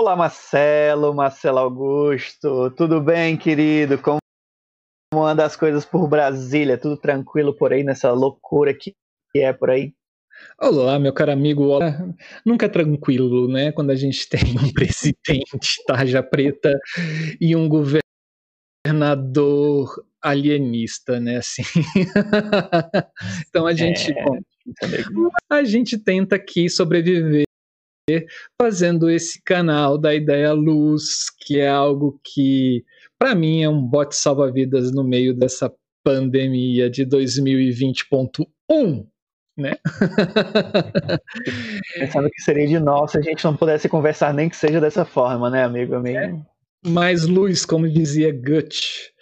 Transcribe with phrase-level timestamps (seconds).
[0.00, 3.98] Olá, Marcelo, Marcelo Augusto, tudo bem, querido?
[3.98, 4.20] Como
[5.26, 6.78] andam as coisas por Brasília?
[6.78, 8.94] Tudo tranquilo por aí nessa loucura que
[9.34, 9.92] é por aí?
[10.56, 11.64] Olá, meu caro amigo.
[11.64, 11.98] Olá.
[12.46, 13.72] Nunca é tranquilo, né?
[13.72, 16.78] Quando a gente tem um presidente tarja preta
[17.40, 17.68] e um
[18.86, 19.90] governador
[20.22, 21.38] alienista, né?
[21.38, 21.62] Assim.
[23.50, 24.38] então a gente, é, bom,
[25.50, 27.47] a gente tenta aqui sobreviver
[28.60, 32.84] fazendo esse canal da Ideia Luz, que é algo que,
[33.18, 35.72] para mim, é um bote salva-vidas no meio dessa
[36.04, 39.06] pandemia de 2020.1.
[39.56, 39.76] Né?
[41.98, 45.04] Pensando que seria de nós se a gente não pudesse conversar nem que seja dessa
[45.04, 45.96] forma, né, amigo?
[45.96, 46.18] amigo?
[46.18, 46.88] É.
[46.88, 49.12] Mais luz, como dizia Gut.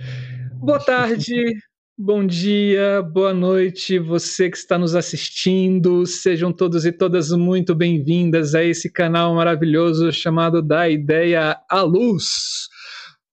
[0.60, 1.54] Boa tarde,
[1.98, 6.04] Bom dia, boa noite, você que está nos assistindo.
[6.04, 12.68] Sejam todos e todas muito bem-vindas a esse canal maravilhoso chamado Da Ideia à Luz.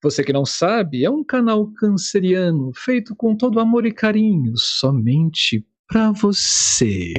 [0.01, 5.67] Você que não sabe, é um canal canceriano feito com todo amor e carinho, somente
[5.85, 7.11] para você.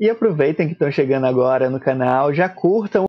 [0.00, 3.04] E aproveitem que estão chegando agora no canal, já curtam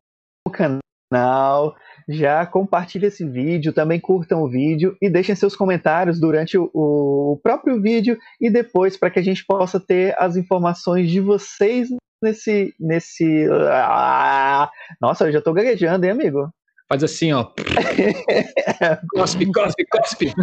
[0.45, 1.73] o canal,
[2.07, 7.39] já compartilhe esse vídeo, também curtam o vídeo e deixem seus comentários durante o, o
[7.41, 11.89] próprio vídeo e depois para que a gente possa ter as informações de vocês
[12.21, 12.73] nesse.
[12.79, 14.69] nesse ah,
[15.01, 16.49] nossa, eu já estou gaguejando, hein, amigo?
[16.87, 17.45] Faz assim, ó.
[19.15, 20.33] cospe, cospe, cospe.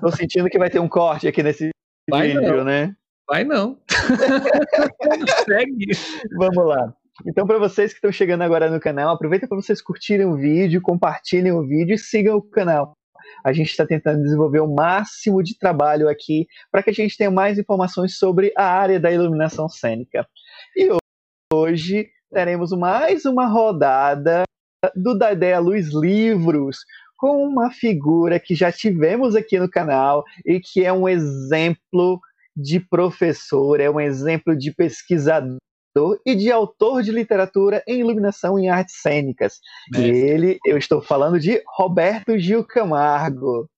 [0.00, 1.70] Tô sentindo que vai ter um corte aqui nesse
[2.10, 2.64] vai vídeo, não.
[2.64, 2.94] né?
[3.28, 3.78] Vai não.
[5.46, 5.86] Segue.
[6.36, 6.92] Vamos lá.
[7.26, 10.80] Então, para vocês que estão chegando agora no canal, aproveita para vocês curtirem o vídeo,
[10.80, 12.94] compartilhem o vídeo e sigam o canal.
[13.44, 17.30] A gente está tentando desenvolver o máximo de trabalho aqui para que a gente tenha
[17.30, 20.26] mais informações sobre a área da iluminação cênica.
[20.74, 20.88] E
[21.52, 24.44] hoje teremos mais uma rodada
[24.96, 26.78] do Da Ideia Luz Livros,
[27.18, 32.18] com uma figura que já tivemos aqui no canal e que é um exemplo
[32.56, 35.58] de professor, é um exemplo de pesquisador
[36.24, 39.54] e de autor de literatura em iluminação em artes cênicas.
[39.90, 40.10] Mestre.
[40.10, 43.68] E ele, eu estou falando de Roberto Gil Camargo.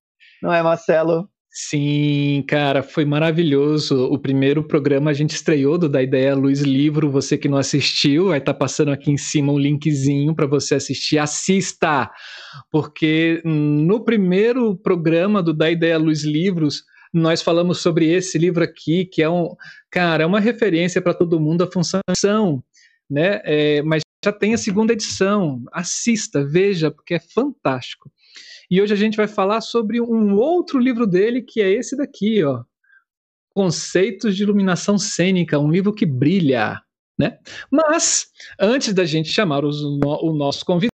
[0.42, 1.28] Não é, Marcelo?
[1.54, 4.06] Sim, cara, foi maravilhoso.
[4.06, 7.10] O primeiro programa a gente estreou do Da Ideia Luz Livro.
[7.10, 10.76] Você que não assistiu, vai estar tá passando aqui em cima um linkzinho para você
[10.76, 11.18] assistir.
[11.18, 12.10] Assista!
[12.70, 19.04] Porque no primeiro programa do Da Ideia Luz Livros, nós falamos sobre esse livro aqui,
[19.04, 19.54] que é um,
[19.92, 22.64] cara, é uma referência para todo mundo, a função,
[23.08, 23.42] né?
[23.44, 25.62] É, mas já tem a segunda edição.
[25.70, 28.10] Assista, veja, porque é fantástico.
[28.70, 32.42] E hoje a gente vai falar sobre um outro livro dele, que é esse daqui,
[32.42, 32.64] ó.
[33.54, 36.80] Conceitos de Iluminação Cênica, um livro que brilha.
[37.18, 37.38] Né?
[37.70, 38.28] Mas,
[38.58, 40.92] antes da gente chamar os, o nosso convidado,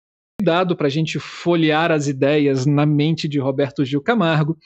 [0.75, 4.57] para a gente folhear as ideias na mente de Roberto Gil Camargo.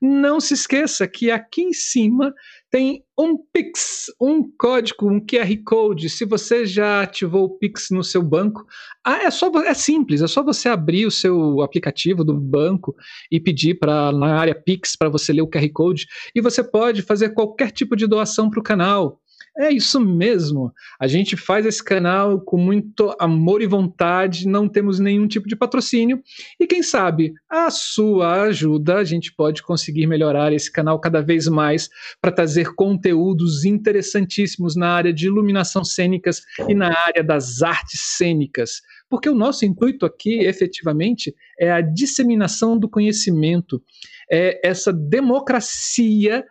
[0.00, 2.32] Não se esqueça que aqui em cima
[2.74, 6.10] tem um Pix, um código, um QR Code.
[6.10, 8.66] Se você já ativou o Pix no seu banco,
[9.04, 12.92] ah, é, só, é simples, é só você abrir o seu aplicativo do banco
[13.30, 17.02] e pedir para na área Pix para você ler o QR Code e você pode
[17.02, 19.20] fazer qualquer tipo de doação para o canal.
[19.56, 20.72] É isso mesmo.
[20.98, 25.54] A gente faz esse canal com muito amor e vontade, não temos nenhum tipo de
[25.54, 26.20] patrocínio.
[26.58, 31.46] E quem sabe, a sua ajuda, a gente pode conseguir melhorar esse canal cada vez
[31.46, 31.88] mais
[32.20, 38.82] para trazer conteúdos interessantíssimos na área de iluminação cênicas e na área das artes cênicas.
[39.08, 43.80] Porque o nosso intuito aqui, efetivamente, é a disseminação do conhecimento,
[44.28, 46.44] é essa democracia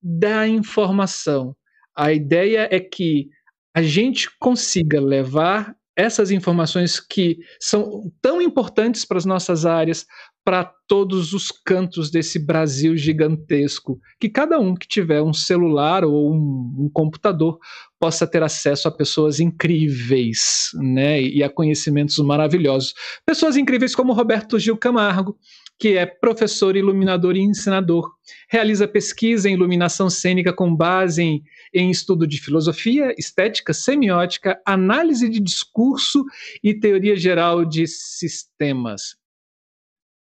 [0.00, 1.56] da informação
[1.96, 3.28] a ideia é que
[3.74, 10.06] a gente consiga levar essas informações que são tão importantes para as nossas áreas,
[10.44, 16.32] para todos os cantos desse Brasil gigantesco, que cada um que tiver um celular ou
[16.32, 17.58] um, um computador
[17.98, 22.94] possa ter acesso a pessoas incríveis, né, e a conhecimentos maravilhosos.
[23.24, 25.36] Pessoas incríveis como Roberto Gil Camargo,
[25.78, 28.10] que é professor, iluminador e ensinador.
[28.48, 31.42] Realiza pesquisa em iluminação cênica com base em,
[31.72, 36.24] em estudo de filosofia, estética, semiótica, análise de discurso
[36.62, 39.16] e teoria geral de sistemas.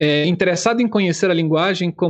[0.01, 2.09] É, interessado em conhecer a linguagem como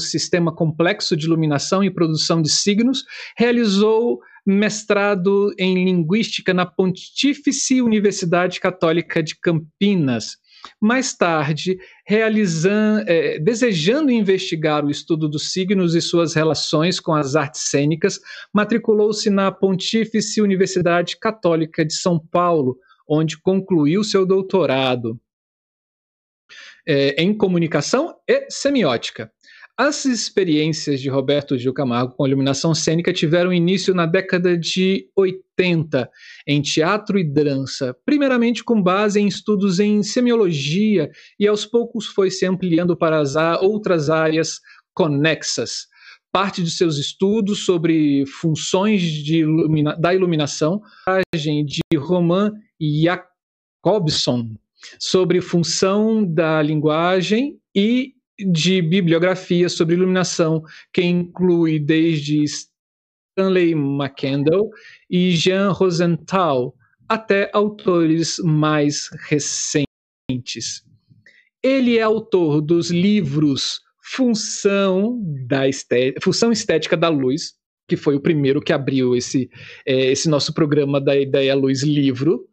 [0.00, 3.04] sistema complexo de iluminação e produção de signos,
[3.36, 10.36] realizou mestrado em linguística na Pontifícia Universidade Católica de Campinas
[10.80, 17.36] mais tarde, realizando, é, desejando investigar o estudo dos signos e suas relações com as
[17.36, 18.20] artes cênicas,
[18.52, 22.78] matriculou-se na Pontífice Universidade Católica de São Paulo,
[23.08, 25.20] onde concluiu seu doutorado
[26.86, 29.30] é, em comunicação e semiótica.
[29.76, 36.08] As experiências de Roberto Gil Camargo com iluminação cênica tiveram início na década de 80
[36.46, 41.10] em teatro e dança, primeiramente com base em estudos em semiologia
[41.40, 44.60] e aos poucos foi se ampliando para as outras áreas
[44.94, 45.88] conexas.
[46.30, 50.80] Parte de seus estudos sobre funções ilumina da iluminação,
[51.34, 54.54] de Roman Jacobson,
[55.00, 64.70] sobre função da linguagem e de bibliografia sobre iluminação, que inclui desde Stanley McCandle
[65.10, 66.74] e Jean Rosenthal
[67.08, 70.84] até autores mais recentes.
[71.62, 77.54] Ele é autor dos livros Função, da estética, Função Estética da Luz,
[77.88, 79.48] que foi o primeiro que abriu esse,
[79.86, 82.46] é, esse nosso programa da Ideia Luz Livro.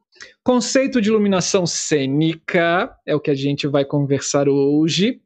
[0.43, 5.19] Conceito de iluminação cênica é o que a gente vai conversar hoje.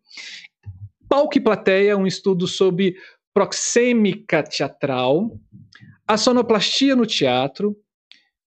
[1.16, 2.98] Palco e Plateia, um estudo sobre
[3.34, 5.40] proxêmica teatral,
[6.06, 7.74] a sonoplastia no teatro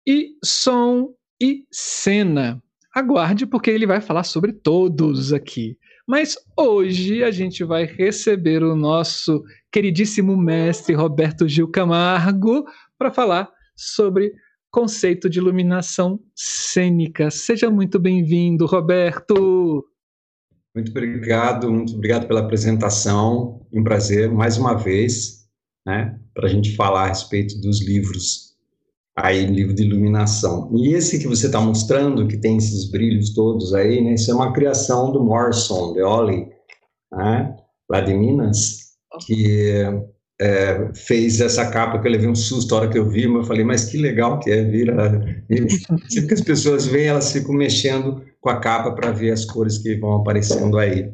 [0.03, 2.59] e som e cena.
[2.91, 5.77] Aguarde, porque ele vai falar sobre todos aqui.
[6.07, 12.65] Mas hoje a gente vai receber o nosso queridíssimo mestre Roberto Gil Camargo
[12.97, 14.33] para falar sobre
[14.71, 17.29] conceito de iluminação cênica.
[17.29, 19.85] Seja muito bem-vindo, Roberto.
[20.75, 23.65] Muito obrigado, muito obrigado pela apresentação.
[23.71, 25.45] Um prazer, mais uma vez,
[25.87, 28.55] né, para a gente falar a respeito dos livros,
[29.15, 30.69] aí, livro de iluminação.
[30.75, 34.35] E esse que você está mostrando, que tem esses brilhos todos aí, né, isso é
[34.35, 36.49] uma criação do Morrison, de Oli,
[37.09, 37.55] né,
[37.89, 39.71] lá de Minas, que
[40.41, 43.43] é, fez essa capa que eu levei um susto a hora que eu vi, mas
[43.43, 44.93] eu falei, mas que legal que é vir
[46.09, 49.79] Sempre que as pessoas veem, elas ficam mexendo com a capa para ver as cores
[49.79, 51.11] que vão aparecendo aí.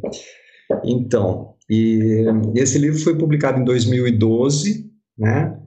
[0.83, 2.25] Então, e
[2.55, 5.57] esse livro foi publicado em 2012, né,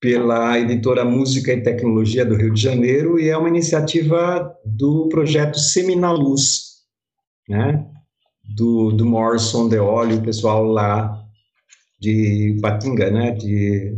[0.00, 5.56] pela editora Música e Tecnologia do Rio de Janeiro e é uma iniciativa do projeto
[5.56, 6.78] Seminaluz,
[7.48, 7.86] né,
[8.56, 11.16] do, do Morrison Deoli, o pessoal lá
[12.00, 13.94] de Patinga, né, de,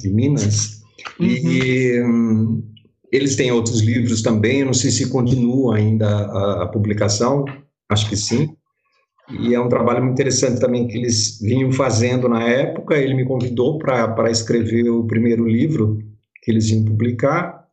[0.00, 0.80] de Minas,
[1.20, 1.26] uhum.
[1.26, 2.73] e hum,
[3.14, 7.44] eles têm outros livros também, eu não sei se continua ainda a, a publicação,
[7.88, 8.48] acho que sim,
[9.40, 13.24] e é um trabalho muito interessante também que eles vinham fazendo na época, ele me
[13.24, 15.98] convidou para escrever o primeiro livro
[16.42, 17.64] que eles iam publicar,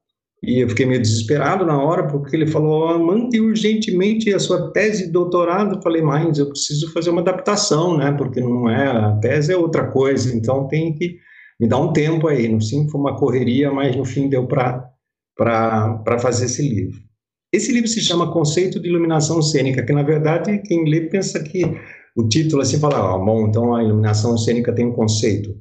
[0.43, 5.05] e eu fiquei meio desesperado na hora, porque ele falou: mande urgentemente a sua tese
[5.05, 5.75] de doutorado.
[5.75, 8.11] Eu falei, mas eu preciso fazer uma adaptação, né?
[8.11, 11.17] Porque não é, a tese é outra coisa, então tem que
[11.59, 12.47] me dar um tempo aí.
[12.47, 14.90] No fim foi uma correria, mas no fim deu para
[16.19, 16.99] fazer esse livro.
[17.53, 21.63] Esse livro se chama Conceito de Iluminação Cênica, que na verdade quem lê pensa que
[22.15, 25.55] o título assim fala, oh, bom, então a iluminação cênica tem um conceito.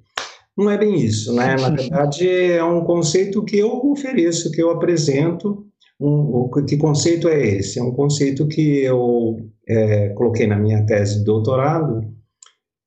[0.56, 1.56] Não é bem isso, né?
[1.56, 5.64] Na verdade, é um conceito que eu ofereço, que eu apresento.
[5.98, 7.78] Um, que conceito é esse?
[7.78, 9.38] É um conceito que eu
[9.68, 12.04] é, coloquei na minha tese de doutorado,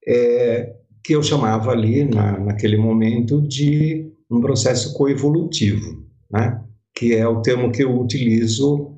[0.06, 0.74] é,
[1.04, 6.62] que eu chamava ali, na, naquele momento, de um processo coevolutivo, né?
[6.94, 8.96] Que é o termo que eu utilizo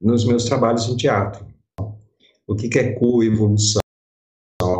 [0.00, 1.46] nos meus trabalhos em teatro.
[2.46, 3.80] O que, que é coevolução?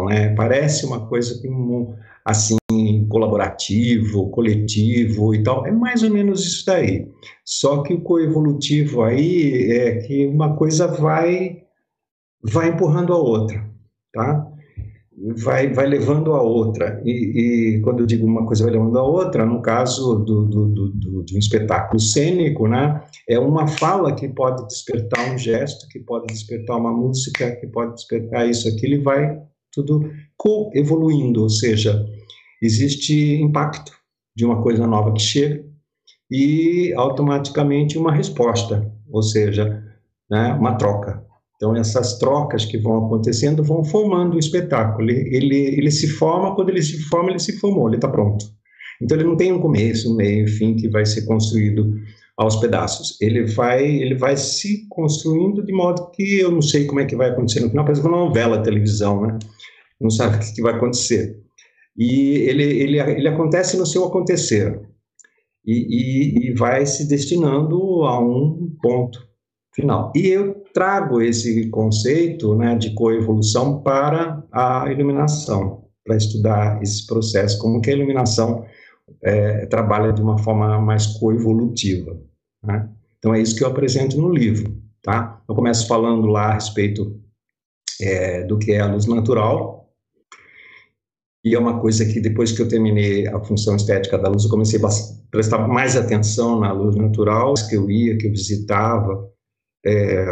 [0.09, 0.35] Né?
[0.35, 1.41] Parece uma coisa
[2.25, 2.57] assim
[3.09, 7.09] colaborativo, coletivo e tal, é mais ou menos isso daí.
[7.45, 11.63] Só que o coevolutivo aí é que uma coisa vai
[12.43, 13.69] vai empurrando a outra,
[14.13, 14.48] tá?
[15.43, 17.03] Vai, vai levando a outra.
[17.05, 20.69] E, e quando eu digo uma coisa vai levando a outra, no caso do, do,
[20.69, 25.99] do, de um espetáculo cênico, né, é uma fala que pode despertar um gesto, que
[25.99, 29.39] pode despertar uma música, que pode despertar isso, aquilo, e vai
[29.73, 32.07] tudo co-evoluindo, ou seja,
[32.63, 33.93] existe impacto
[34.37, 35.65] de uma coisa nova que chega
[36.31, 39.83] e automaticamente uma resposta, ou seja,
[40.31, 41.27] né, uma troca.
[41.59, 45.11] Então, essas trocas que vão acontecendo vão formando o espetáculo.
[45.11, 48.47] Ele, ele, ele se forma, quando ele se forma, ele se formou, ele está pronto.
[49.03, 51.95] Então, ele não tem um começo, um meio, fim que vai ser construído
[52.37, 53.21] aos pedaços.
[53.21, 57.17] Ele vai, ele vai se construindo de modo que eu não sei como é que
[57.17, 59.39] vai acontecer no final, parece uma novela, televisão, né?
[60.01, 61.37] Não sabe o que vai acontecer
[61.99, 64.81] e ele, ele, ele acontece no seu acontecer
[65.67, 69.19] e, e, e vai se destinando a um ponto
[69.75, 70.13] final.
[70.15, 77.59] E eu trago esse conceito né, de coevolução para a iluminação, para estudar esse processo,
[77.59, 78.65] como que a iluminação
[79.21, 82.17] é, trabalha de uma forma mais coevolutiva.
[82.63, 82.89] Né?
[83.19, 85.43] Então é isso que eu apresento no livro, tá?
[85.49, 87.21] Eu começo falando lá a respeito
[88.01, 89.91] é, do que é a luz natural,
[91.45, 94.51] e é uma coisa que depois que eu terminei a função estética da luz, eu
[94.51, 94.89] comecei a
[95.29, 99.29] prestar mais atenção na luz natural, que eu ia, que eu visitava,
[99.85, 100.27] é,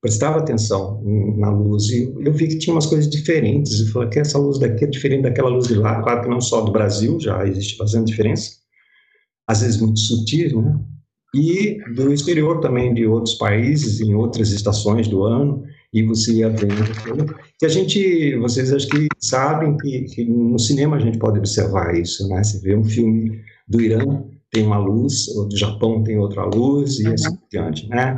[0.00, 1.02] prestava atenção
[1.36, 3.80] na luz e eu vi que tinha umas coisas diferentes.
[3.80, 6.02] Eu falei que essa luz daqui é diferente daquela luz de lá.
[6.02, 8.52] Claro que não só do Brasil, já existe fazendo diferença,
[9.46, 10.80] às vezes muito sutil, né?
[11.34, 16.48] E do exterior também, de outros países, em outras estações do ano, e você ia
[16.48, 17.36] vendo.
[17.58, 21.94] Que a gente, vocês acho que sabem que, que no cinema a gente pode observar
[21.94, 22.42] isso, né?
[22.42, 26.98] Você vê um filme do Irã, tem uma luz, o do Japão tem outra luz,
[26.98, 28.16] e assim por diante, né?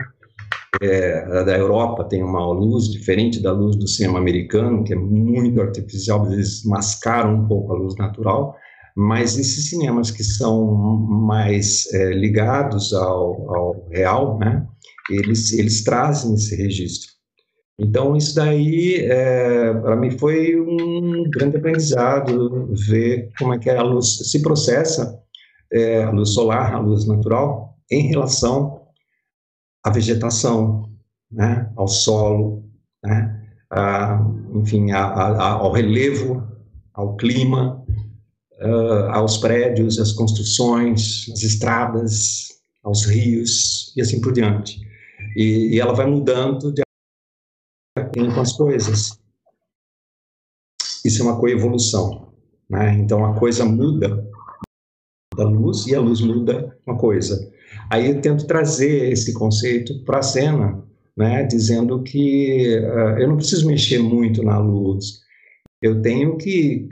[0.81, 5.61] É, da Europa tem uma luz diferente da luz do cinema americano, que é muito
[5.61, 8.57] artificial, eles mascaram um pouco a luz natural,
[8.97, 14.67] mas esses cinemas que são mais é, ligados ao, ao, real, né,
[15.11, 17.11] eles, eles trazem esse registro.
[17.79, 23.83] Então, isso daí, é, para mim, foi um grande aprendizado, ver como é que a
[23.83, 25.19] luz se processa,
[25.73, 28.82] é, a luz solar, a luz natural, em relação
[29.83, 30.91] à vegetação,
[31.31, 32.65] né, ao solo,
[33.03, 34.21] né, a,
[34.55, 36.47] enfim, a, a, ao relevo,
[36.93, 37.85] ao clima,
[38.61, 42.49] uh, aos prédios, às construções, às estradas,
[42.83, 44.81] aos rios e assim por diante.
[45.37, 46.83] E, e ela vai mudando de
[47.97, 49.19] acordo com as coisas.
[51.05, 52.33] Isso é uma coevolução.
[52.69, 52.95] Né?
[52.95, 54.25] Então a coisa muda
[55.37, 57.52] da luz e a luz muda uma coisa.
[57.93, 60.83] Aí eu tento trazer esse conceito para a cena,
[61.15, 65.21] né, dizendo que uh, eu não preciso mexer muito na luz,
[65.83, 66.89] eu tenho que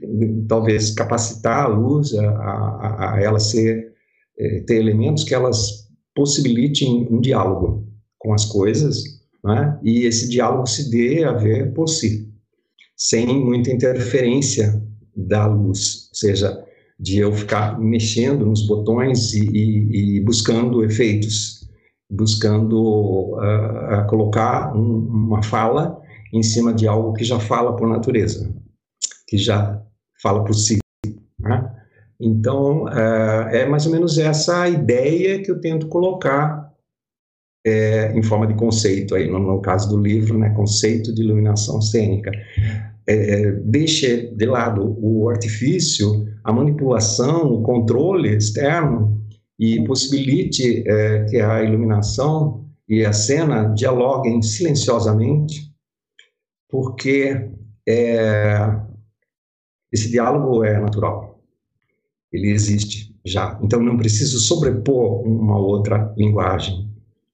[0.47, 3.95] talvez capacitar a luz a, a, a ela ser
[4.38, 7.88] eh, ter elementos que elas possibilitem um diálogo
[8.19, 9.02] com as coisas,
[9.42, 12.30] né, e esse diálogo se dê a ver por si,
[12.95, 14.78] sem muita interferência
[15.16, 16.62] da luz, ou seja,
[17.00, 21.66] de eu ficar mexendo nos botões e, e, e buscando efeitos,
[22.12, 25.99] buscando uh, colocar um, uma fala
[26.30, 28.54] em cima de algo que já fala por natureza,
[29.26, 29.83] que já
[30.23, 30.78] fala por si.
[31.38, 31.75] Né?
[32.21, 36.71] Então, uh, é mais ou menos essa ideia que eu tento colocar
[37.66, 41.80] é, em forma de conceito, aí, no, no, caso do livro, né, conceito de iluminação
[41.80, 42.30] cênica.
[43.07, 49.21] É, deixe de lado o artifício a manipulação, o controle externo
[49.59, 55.71] e possibilite é, que a iluminação e a cena dialoguem silenciosamente,
[56.69, 57.50] porque
[57.87, 58.80] é,
[59.92, 61.40] esse diálogo é natural,
[62.33, 63.59] ele existe já.
[63.62, 66.88] Então não preciso sobrepor uma outra linguagem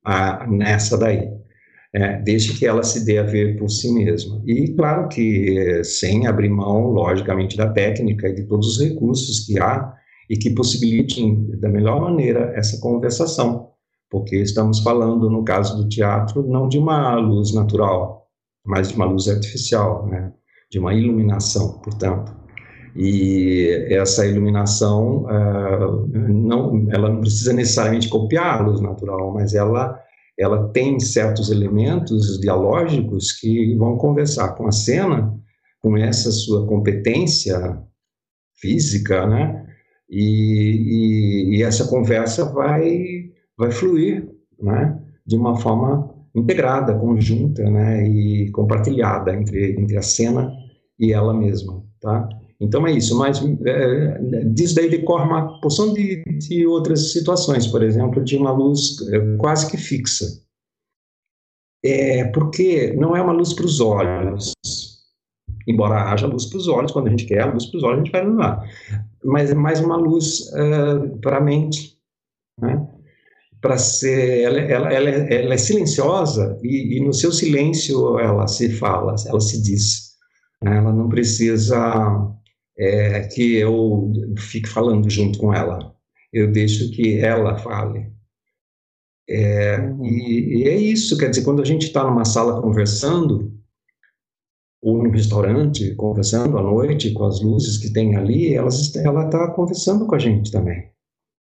[0.05, 1.36] a, nessa daí
[1.97, 4.43] é, desde que ela se dê a ver por si mesma.
[4.45, 9.47] E, claro que é, sem abrir mão, logicamente, da técnica e de todos os recursos
[9.47, 9.95] que há
[10.29, 13.71] e que possibilitem, da melhor maneira, essa conversação,
[14.11, 18.27] porque estamos falando, no caso do teatro, não de uma luz natural,
[18.63, 20.35] mas de uma luz artificial, né?
[20.71, 22.37] de uma iluminação, portanto.
[22.95, 29.99] E essa iluminação, uh, não, ela não precisa necessariamente copiar a luz natural, mas ela
[30.39, 35.35] ela tem certos elementos dialógicos que vão conversar com a cena,
[35.81, 37.83] com essa sua competência
[38.61, 39.67] física, né?
[40.11, 44.29] E, e, e essa conversa vai, vai fluir,
[44.61, 45.01] né?
[45.27, 48.07] De uma forma integrada, conjunta, né?
[48.07, 50.51] E compartilhada entre, entre a cena
[50.99, 52.29] e ela mesma, tá?
[52.61, 57.83] Então é isso, mas é, disso daí decorre uma porção de, de outras situações, por
[57.83, 60.25] exemplo, de uma luz é, quase que fixa.
[61.85, 64.55] É, porque não é uma luz para os olhos,
[65.69, 68.01] embora haja luz para os olhos, quando a gente quer a luz para os olhos,
[68.01, 68.63] a gente vai iluminar,
[69.23, 71.99] mas é mais uma luz uh, para a mente,
[72.61, 72.89] né?
[73.61, 78.47] para ser, ela, ela, ela, é, ela, é silenciosa e, e, no seu silêncio ela
[78.47, 80.13] se fala, ela se diz,
[80.63, 80.79] né?
[80.79, 82.33] ela não precisa
[82.79, 85.95] é, que eu fique falando junto com ela.
[86.33, 88.13] Eu deixo que ela fale.
[89.29, 90.05] É, uhum.
[90.05, 93.53] e, e, é isso, quer dizer, quando a gente está numa sala conversando,
[94.81, 99.51] ou num restaurante conversando à noite com as luzes que tem ali, elas, ela está
[99.51, 100.91] conversando com a gente também.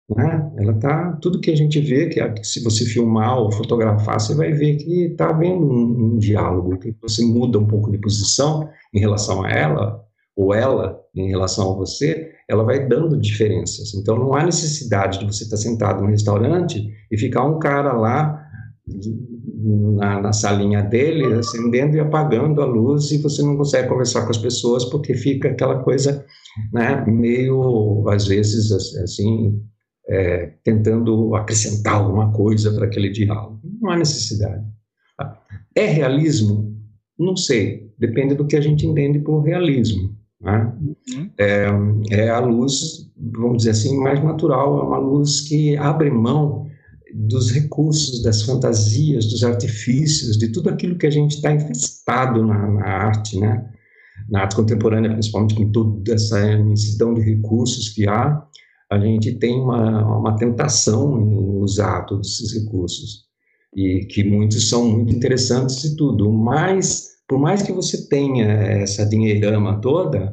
[0.09, 0.53] Né?
[0.57, 4.35] Ela está, tudo que a gente vê, que, que se você filmar ou fotografar, você
[4.35, 8.69] vai ver que está havendo um, um diálogo, que você muda um pouco de posição
[8.93, 10.04] em relação a ela,
[10.35, 13.93] ou ela em relação a você, ela vai dando diferenças.
[13.95, 18.41] Então, não há necessidade de você estar sentado no restaurante e ficar um cara lá
[18.87, 24.31] na, na, salinha dele, acendendo e apagando a luz, e você não consegue conversar com
[24.31, 26.23] as pessoas porque fica aquela coisa,
[26.71, 29.59] né, meio, às vezes, assim,
[30.07, 33.59] é, tentando acrescentar alguma coisa para aquele diálogo.
[33.81, 34.63] Não há necessidade.
[35.75, 36.75] É realismo?
[37.17, 40.15] Não sei, depende do que a gente entende por realismo.
[40.45, 40.71] Né?
[41.39, 41.67] É,
[42.11, 46.67] é a luz, vamos dizer assim, mais natural, é uma luz que abre mão
[47.15, 52.67] dos recursos, das fantasias, dos artifícios, de tudo aquilo que a gente está infestado na,
[52.67, 53.71] na, arte, né?
[54.29, 58.45] Na arte contemporânea, principalmente com toda essa imensidão de recursos que há,
[58.91, 63.25] a gente tem uma, uma tentação em usar todos esses recursos
[63.75, 69.05] e que muitos são muito interessantes e tudo, mas por mais que você tenha essa
[69.05, 70.29] dinheirama toda,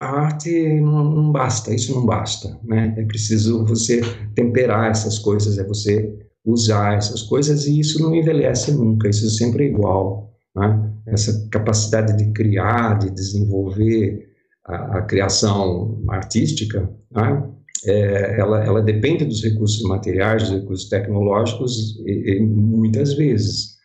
[0.00, 2.94] a arte não, não, basta, isso não basta, né?
[2.98, 4.00] É preciso você
[4.34, 6.14] temperar essas coisas, é você
[6.44, 10.92] usar essas coisas e isso não envelhece nunca, isso sempre é igual, né?
[11.06, 14.28] Essa capacidade de criar, de desenvolver
[14.66, 17.50] a, a criação artística, né?
[17.84, 23.75] é, ela, ela depende dos recursos materiais, dos recursos tecnológicos e, e muitas vezes,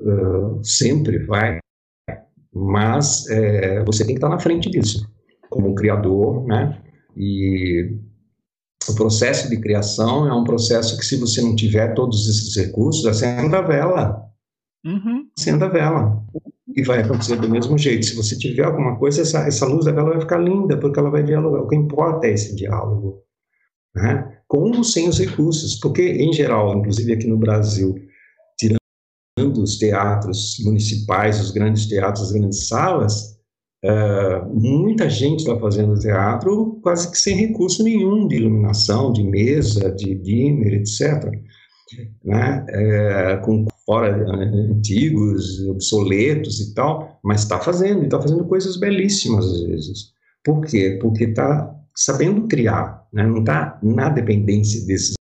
[0.00, 1.58] uh, sempre vai,
[2.52, 5.08] mas é, você tem que estar na frente disso
[5.50, 6.80] como criador, né?
[7.16, 7.98] E
[8.88, 13.04] o processo de criação é um processo que, se você não tiver todos esses recursos,
[13.04, 14.24] acenda a vela.
[14.86, 15.28] Uhum.
[15.36, 16.24] Acenda a vela.
[16.74, 18.06] E vai acontecer do mesmo jeito.
[18.06, 21.10] Se você tiver alguma coisa, essa, essa luz da vela vai ficar linda, porque ela
[21.10, 21.62] vai dialogar.
[21.62, 23.22] O que importa é esse diálogo.
[23.94, 24.38] Né?
[24.46, 25.74] Com ou sem os recursos.
[25.80, 27.96] Porque, em geral, inclusive aqui no Brasil,
[29.38, 33.40] os teatros municipais, os grandes teatros, as grandes salas,
[33.82, 39.90] Uh, muita gente está fazendo teatro quase que sem recurso nenhum de iluminação, de mesa,
[39.90, 41.30] de dimmer, etc.
[42.22, 42.66] Né?
[42.68, 49.46] É, com fora eh, antigos, obsoletos e tal, mas está fazendo, está fazendo coisas belíssimas
[49.46, 50.12] às vezes.
[50.44, 50.98] Por quê?
[51.00, 53.26] Porque está sabendo criar, né?
[53.26, 55.14] não está na dependência desses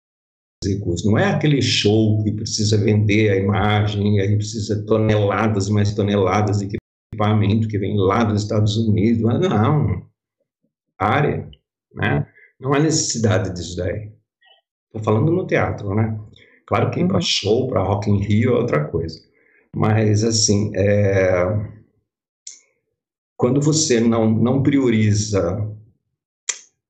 [0.65, 1.05] recursos.
[1.05, 6.59] Não é aquele show que precisa vender a imagem, aí precisa toneladas e mais toneladas
[6.59, 6.77] de
[7.13, 9.21] equipamento que vem lá dos Estados Unidos.
[9.21, 10.07] Não,
[10.97, 11.49] área,
[11.93, 12.27] né?
[12.59, 14.11] Não há necessidade disso daí.
[14.87, 16.19] Estou falando no teatro, né?
[16.65, 17.21] Claro que para uhum.
[17.21, 19.19] show, para Rock in Rio é outra coisa.
[19.75, 21.45] Mas, assim, é...
[23.37, 25.71] quando você não, não prioriza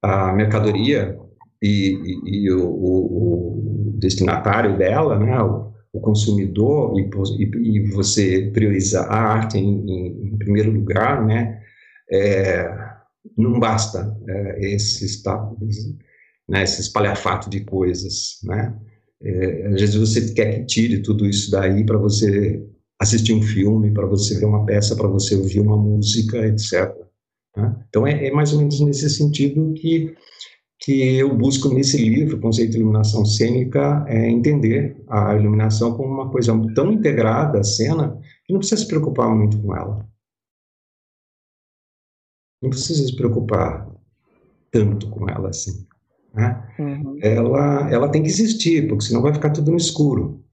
[0.01, 1.19] a mercadoria
[1.61, 1.93] e,
[2.25, 7.09] e, e o, o, destinatário dela, né, o, o consumidor e,
[7.43, 11.61] e, você prioriza a arte em, em, em primeiro lugar, né,
[12.11, 12.69] é,
[13.37, 15.23] não basta é, esse,
[16.47, 18.75] né, esse espalhafato de coisas, né,
[19.21, 22.63] é, às vezes você quer que tire tudo isso daí para você
[22.99, 26.93] assistir um filme, para você ver uma peça, para você ouvir uma música, etc.
[27.55, 27.75] Né?
[27.89, 30.15] Então é, é mais ou menos nesse sentido que
[30.79, 36.29] que eu busco nesse livro, Conceito de Iluminação Cênica, é entender a iluminação como uma
[36.29, 40.07] coisa tão integrada à cena que não precisa se preocupar muito com ela.
[42.61, 43.89] Não precisa se preocupar
[44.71, 45.87] tanto com ela assim.
[46.33, 46.75] Né?
[46.79, 47.17] Uhum.
[47.21, 50.43] Ela, ela tem que existir, porque senão vai ficar tudo no escuro.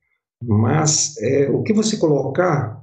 [0.42, 2.82] Mas é, o que você colocar,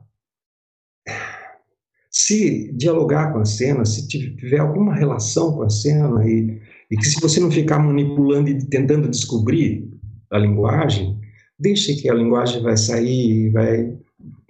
[2.10, 7.06] se dialogar com a cena, se tiver alguma relação com a cena e e que
[7.06, 9.89] se você não ficar manipulando e tentando descobrir
[10.30, 11.17] a linguagem,
[11.58, 13.97] deixe que a linguagem vai sair vai,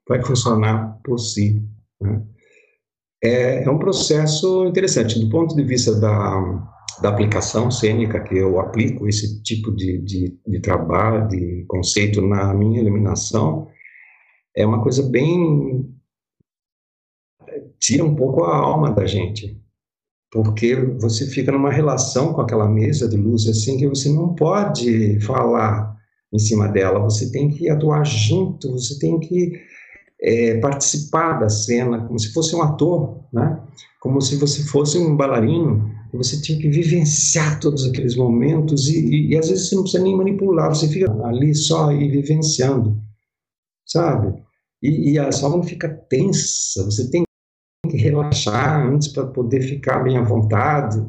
[0.10, 1.62] vai funcionar por si.
[2.02, 2.24] Né?
[3.24, 5.20] É, é, um processo interessante.
[5.20, 6.68] Do ponto de vista da,
[7.04, 12.52] da aplicação cênica que eu aplico, esse tipo de, de, de trabalho, de conceito na
[12.56, 13.68] minha iluminação,
[14.58, 15.88] é uma coisa bem.
[17.80, 19.62] tira um pouco a alma da gente
[20.32, 25.20] porque você fica numa relação com aquela mesa de luz assim que você não pode
[25.20, 25.96] falar
[26.34, 29.52] em cima dela, você tem que atuar junto, você tem que
[30.22, 33.62] é, participar da cena como se fosse um ator, né?
[34.00, 39.28] Como se você fosse um bailarino, você tinha que vivenciar todos aqueles momentos e, e,
[39.32, 42.98] e às vezes você não precisa nem manipular, você fica ali só e vivenciando,
[43.86, 44.34] sabe?
[44.82, 47.24] E, e a sua mão fica tensa, você tem
[48.12, 51.04] relaxar antes para poder ficar bem à vontade.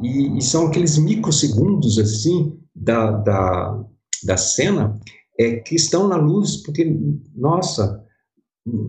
[0.00, 3.84] E, e, são aqueles microsegundos assim da, da,
[4.24, 4.98] da cena
[5.38, 6.84] é, que estão na luz, porque,
[7.34, 8.04] nossa,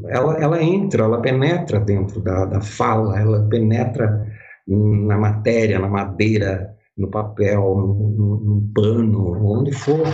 [0.08, 4.28] ela, ela entra, ela penetra dentro da, da fala, ela penetra
[4.68, 10.06] na matéria, na madeira, no papel, no, no, no pano, onde for,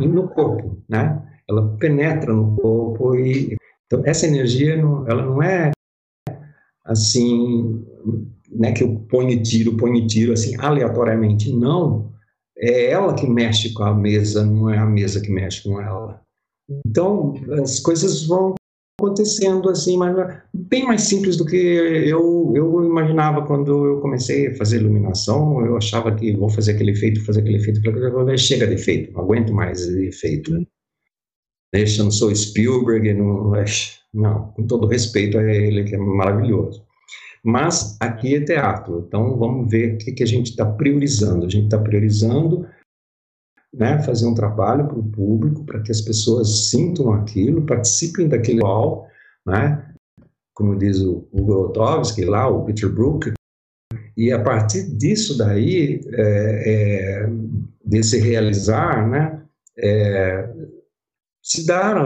[0.00, 1.20] e no corpo, né?
[1.48, 3.56] Ela penetra no corpo e
[3.92, 5.70] então essa energia não, ela não é
[6.82, 7.84] assim,
[8.50, 12.10] né, que eu ponho e tiro, ponho e tiro assim aleatoriamente, não.
[12.56, 16.22] É ela que mexe com a mesa, não é a mesa que mexe com ela.
[16.86, 18.54] Então as coisas vão
[18.98, 20.16] acontecendo assim, mas
[20.54, 25.66] bem mais simples do que eu, eu imaginava quando eu comecei a fazer iluminação.
[25.66, 27.80] Eu achava que vou fazer aquele efeito, fazer aquele efeito,
[28.38, 30.52] chega de efeito, não aguento mais efeito.
[31.72, 33.52] Deixa, eu não sou Spielberg, não,
[34.12, 36.84] não, com todo respeito a ele, que é maravilhoso.
[37.42, 41.46] Mas aqui é teatro, então vamos ver o que, que a gente está priorizando.
[41.46, 42.68] A gente está priorizando
[43.74, 48.58] né, fazer um trabalho para o público, para que as pessoas sintam aquilo, participem daquele
[48.58, 49.08] ritual,
[49.46, 49.92] né,
[50.54, 53.32] como diz o, o Grotowski lá, o Peter Brook,
[54.16, 57.30] e a partir disso daí, é, é,
[57.84, 59.42] desse realizar, né,
[59.78, 60.50] é,
[61.42, 61.96] se dar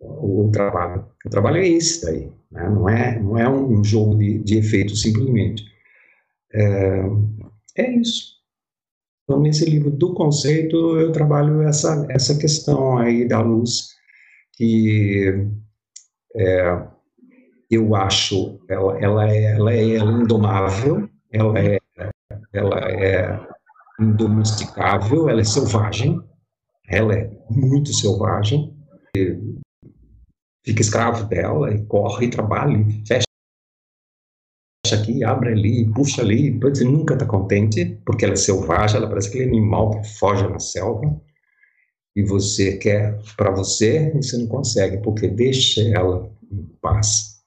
[0.00, 1.04] o, trabalho.
[1.26, 4.94] O trabalho é esse daí, né, não, é, não é um jogo de, de efeito
[4.96, 5.64] simplesmente.
[6.54, 7.02] É,
[7.76, 8.40] é isso.
[9.24, 13.90] Então, nesse livro do conceito, eu trabalho essa, essa questão aí da luz,
[14.54, 15.46] que
[16.34, 16.86] é,
[17.70, 21.78] eu acho, ela, ela, é, ela é indomável, ela é,
[22.52, 23.40] ela é
[24.00, 26.20] indomesticável, ela é selvagem,
[26.90, 28.76] ela é muito selvagem,
[30.64, 33.24] fica escravo dela e corre, trabalha, fecha
[35.00, 39.28] aqui, abre ali, puxa ali, você nunca está contente, porque ela é selvagem, ela parece
[39.28, 41.20] aquele animal que foge na selva,
[42.16, 47.40] e você quer para você, e você não consegue, porque deixa ela em paz.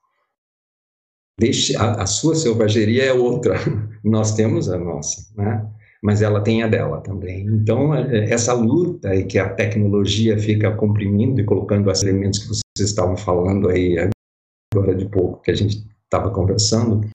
[1.38, 3.56] Deixe, a, a sua selvageria é outra,
[4.06, 5.70] nós temos a nossa, né?
[6.04, 7.46] Mas ela tem a dela também.
[7.48, 12.48] Então, é, essa luta aí que a tecnologia fica comprimindo e colocando os elementos que
[12.48, 13.96] vocês estavam falando aí
[14.76, 17.08] agora de pouco, que a gente estava conversando,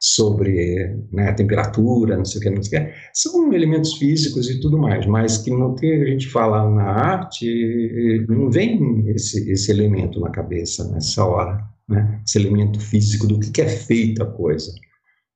[0.00, 4.60] sobre né, temperatura, não sei o que, não sei o que, são elementos físicos e
[4.60, 9.72] tudo mais, mas que no que a gente fala na arte, não vem esse, esse
[9.72, 12.20] elemento na cabeça nessa hora, né?
[12.24, 14.72] esse elemento físico do que, que é feita a coisa.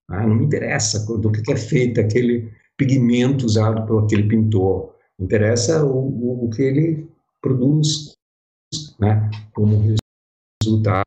[0.09, 0.25] Né?
[0.27, 2.49] Não me interessa do que, que é feito aquele
[2.83, 7.09] pigmento usado por aquele pintor, interessa o, o, o que ele
[7.41, 8.13] produz
[8.99, 9.97] né, como
[10.63, 11.05] resultado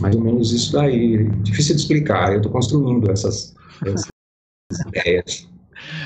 [0.00, 1.28] mais ou menos isso daí.
[1.42, 4.08] Difícil de explicar, eu estou construindo essas, essas
[4.88, 5.48] ideias.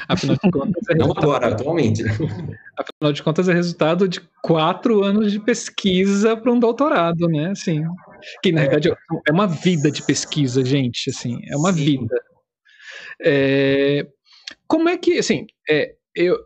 [0.09, 2.03] Afinal de contas, é não agora, atualmente.
[2.03, 7.51] Afinal de contas, é resultado de quatro anos de pesquisa para um doutorado, né?
[7.51, 7.85] Assim,
[8.43, 8.69] que na é.
[8.69, 8.91] verdade
[9.29, 11.11] é uma vida de pesquisa, gente.
[11.11, 11.85] Assim, é uma Sim.
[11.85, 12.21] vida.
[13.23, 14.07] É,
[14.67, 16.39] como é que, assim, é, eu,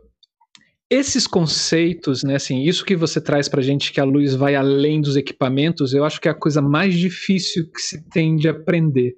[0.89, 5.01] esses conceitos, né, assim, isso que você traz para gente, que a luz vai além
[5.01, 9.15] dos equipamentos, eu acho que é a coisa mais difícil que se tem de aprender.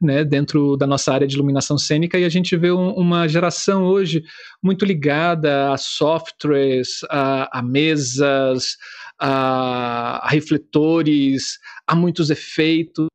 [0.00, 3.82] Né, dentro da nossa área de iluminação cênica, e a gente vê um, uma geração
[3.82, 4.22] hoje
[4.62, 8.76] muito ligada a softwares, a, a mesas,
[9.18, 13.08] a, a, refletores, a muitos efeitos,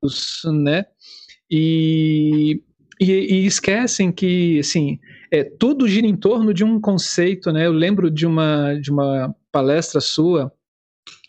[0.66, 0.84] né?
[1.50, 2.62] E,
[3.00, 5.00] e, e esquecem que, assim,
[5.32, 7.66] é, tudo gira em torno de um conceito, né?
[7.66, 10.52] Eu lembro de uma, de uma palestra sua,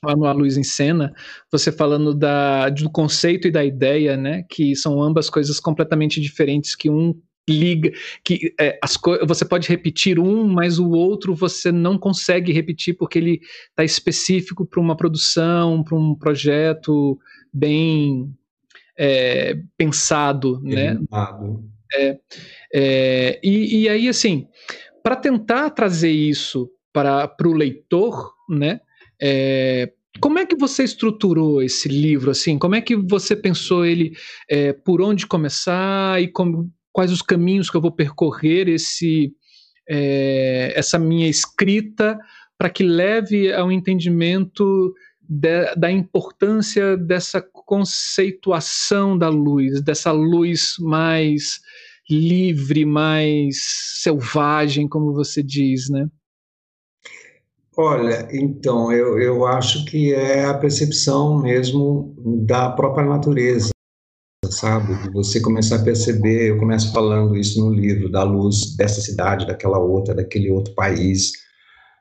[0.03, 1.12] lá no A Luz em Cena,
[1.50, 4.44] você falando da, do conceito e da ideia, né?
[4.48, 7.14] Que são ambas coisas completamente diferentes, que um
[7.48, 7.92] liga,
[8.24, 13.18] que é, as você pode repetir um, mas o outro você não consegue repetir porque
[13.18, 17.18] ele está específico para uma produção, para um projeto
[17.53, 18.35] bem
[18.98, 20.98] é, pensado, né?
[21.96, 22.18] É,
[22.74, 24.46] é, e, e, aí, assim,
[25.02, 28.80] para tentar trazer isso para o leitor, né?
[29.20, 32.30] É, como é que você estruturou esse livro?
[32.30, 34.16] Assim, como é que você pensou ele?
[34.48, 39.33] É, por onde começar e como, quais os caminhos que eu vou percorrer esse,
[39.88, 42.18] é, essa minha escrita
[42.57, 51.61] para que leve ao entendimento de, da importância dessa conceituação da luz, dessa luz mais
[52.09, 53.57] livre, mais
[54.03, 56.09] selvagem, como você diz, né?
[57.77, 62.14] Olha, então, eu, eu acho que é a percepção mesmo
[62.46, 63.70] da própria natureza,
[64.48, 64.94] sabe?
[65.12, 69.79] Você começar a perceber, eu começo falando isso no livro, da luz dessa cidade, daquela
[69.79, 71.33] outra, daquele outro país,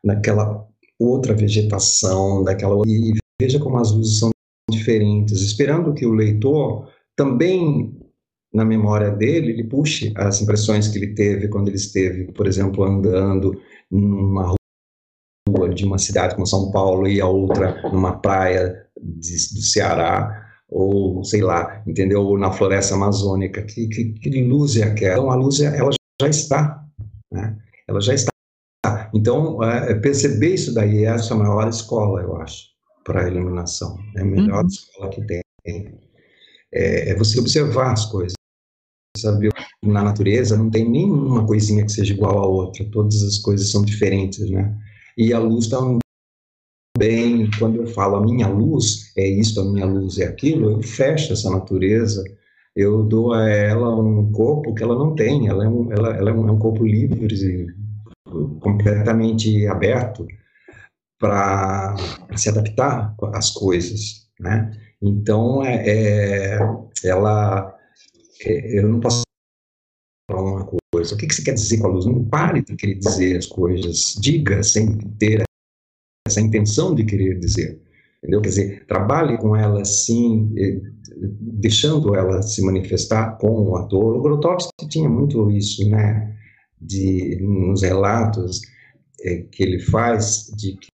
[0.04, 0.64] daquela
[1.00, 4.33] outra vegetação, daquela e veja como as luzes são
[4.74, 7.98] diferentes, esperando que o leitor também
[8.54, 12.84] na memória dele, ele puxe as impressões que ele teve quando ele esteve, por exemplo,
[12.84, 13.60] andando
[13.90, 14.54] numa
[15.50, 20.44] rua de uma cidade como São Paulo e a outra numa praia de, do Ceará,
[20.70, 22.22] ou sei lá, entendeu?
[22.22, 23.64] Ou na floresta amazônica.
[23.64, 25.14] Que, que, que luz é aquela?
[25.14, 26.84] Então, a luz, ela já está,
[27.32, 27.58] né?
[27.88, 28.32] Ela já está.
[29.14, 32.73] Então, é, perceber isso daí é a maior escola, eu acho,
[33.04, 33.98] para a iluminação.
[34.16, 34.68] É a melhor uhum.
[34.68, 35.42] escola que tem.
[35.66, 38.34] É, é você observar as coisas
[39.18, 39.50] sabe?
[39.84, 43.84] Na natureza não tem nenhuma coisinha que seja igual à outra, todas as coisas são
[43.84, 44.76] diferentes, né?
[45.18, 50.18] E a luz também, quando eu falo a minha luz é isto, a minha luz
[50.18, 52.24] é aquilo, eu fecho essa natureza,
[52.76, 56.30] eu dou a ela um corpo que ela não tem, ela é um, ela, ela
[56.32, 57.68] é um, é um corpo livre,
[58.60, 60.26] completamente aberto
[61.24, 61.96] para
[62.36, 64.70] se adaptar às coisas, né?
[65.02, 66.60] Então, é, é
[67.06, 67.74] ela
[68.46, 69.22] é, eu não posso
[70.30, 71.16] falar uma coisa.
[71.16, 72.06] O que, que você quer dizer com a luz?
[72.06, 74.16] Não pare de querer dizer as coisas.
[74.20, 75.44] Diga sem ter
[76.28, 77.82] essa intenção de querer dizer.
[78.18, 78.42] Entendeu?
[78.42, 80.54] Quer dizer, trabalhe com ela assim,
[81.40, 84.18] deixando ela se manifestar com o ator.
[84.18, 86.38] O Grotowski tinha muito isso, né?
[86.82, 88.60] De, nos relatos
[89.22, 90.88] é, que ele faz, de que,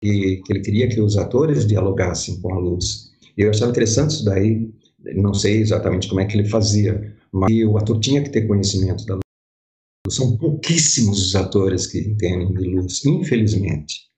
[0.00, 3.10] que ele queria que os atores dialogassem com a luz.
[3.36, 4.70] E eu achava interessante isso daí,
[5.14, 9.04] não sei exatamente como é que ele fazia, mas o ator tinha que ter conhecimento
[9.04, 9.20] da luz.
[10.08, 14.10] São pouquíssimos os atores que entendem de luz, infelizmente.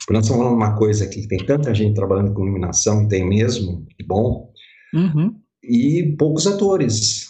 [0.00, 3.08] Porque nós estamos falando uma coisa aqui que tem tanta gente trabalhando com iluminação, e
[3.08, 4.52] tem mesmo, que bom,
[4.92, 5.34] uhum.
[5.62, 7.27] e poucos atores.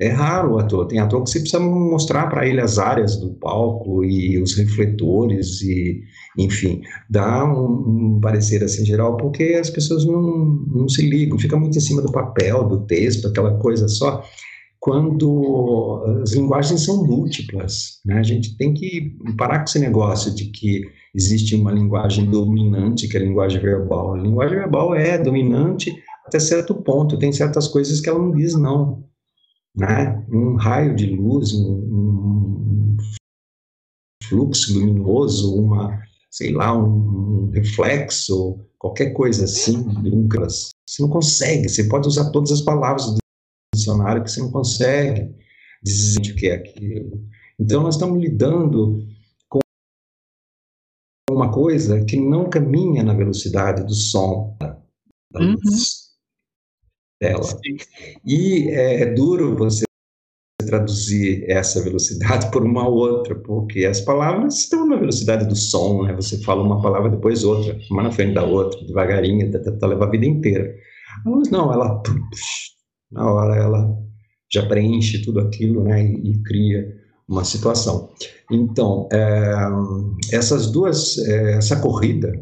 [0.00, 0.86] É raro o ator.
[0.86, 5.60] Tem ator que você precisa mostrar para ele as áreas do palco e os refletores
[5.60, 6.00] e,
[6.38, 11.54] enfim, dá um, um, parecer assim geral porque as pessoas não, não se ligam, fica
[11.54, 14.24] muito em cima do papel, do texto, aquela coisa só.
[14.78, 18.20] Quando as linguagens são múltiplas, né?
[18.20, 20.80] A gente tem que parar com esse negócio de que
[21.14, 24.14] existe uma linguagem dominante, que é a linguagem verbal.
[24.14, 25.94] A linguagem verbal é dominante
[26.26, 29.10] até certo ponto, tem certas coisas que ela não diz não
[29.74, 30.24] né?
[30.30, 32.96] um raio de luz, um, um
[34.24, 39.82] fluxo luminoso, uma, sei lá, um, reflexo, qualquer coisa assim,
[40.86, 43.18] você não consegue, você pode usar todas as palavras do
[43.74, 45.34] dicionário que você não consegue
[45.82, 47.28] dizer o que é aquilo.
[47.58, 49.06] Então nós estamos lidando
[49.48, 49.58] com
[51.30, 55.54] uma coisa que não caminha na velocidade do som da luz.
[55.64, 55.99] Uhum
[57.20, 57.42] dela.
[57.42, 57.76] Sim.
[58.24, 59.84] E é, é duro você
[60.66, 66.14] traduzir essa velocidade por uma outra, porque as palavras estão na velocidade do som, né?
[66.14, 69.86] Você fala uma palavra depois outra, uma na frente da outra, devagarinho, tá, tá, tá
[69.86, 70.74] leva a vida inteira.
[71.24, 72.02] Mas não, ela
[73.10, 73.98] na hora ela
[74.52, 76.04] já preenche tudo aquilo, né?
[76.04, 78.10] E, e cria uma situação.
[78.50, 79.54] Então, é,
[80.32, 82.32] essas duas, é, essa corrida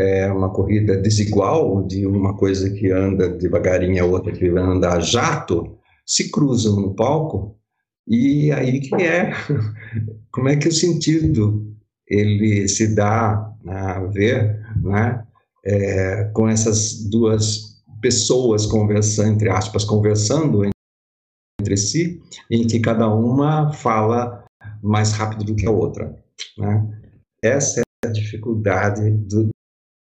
[0.00, 5.00] é uma corrida desigual de uma coisa que anda devagarinho a outra que vai andar
[5.00, 7.56] jato, se cruzam no palco
[8.06, 9.32] e aí que é
[10.32, 11.66] como é que o sentido
[12.08, 15.22] ele se dá a ver, né,
[15.64, 20.62] é, com essas duas pessoas conversando entre aspas conversando
[21.60, 24.44] entre si, em que cada uma fala
[24.82, 26.16] mais rápido do que a outra,
[26.58, 26.88] né?
[27.42, 29.50] Essa é a dificuldade do,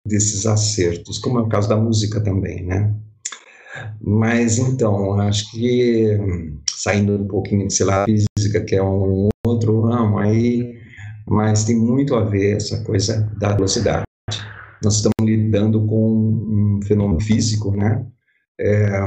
[0.05, 2.93] desses acertos, como é o caso da música também, né?
[4.01, 6.17] Mas então, acho que
[6.67, 10.79] saindo um pouquinho de, sei lá, física, que é um outro ramo aí,
[11.27, 14.03] mas tem muito a ver essa coisa da velocidade.
[14.83, 18.05] Nós estamos lidando com um fenômeno físico, né?
[18.59, 18.99] É,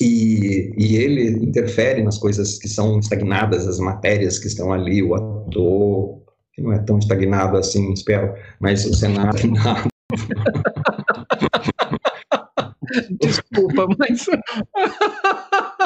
[0.00, 5.14] e, e, ele interfere nas coisas que são estagnadas, as matérias que estão ali, o
[5.14, 6.22] ator,
[6.56, 9.30] que não é tão estagnado assim, espero, mas o não.
[13.20, 14.26] Desculpa, mas.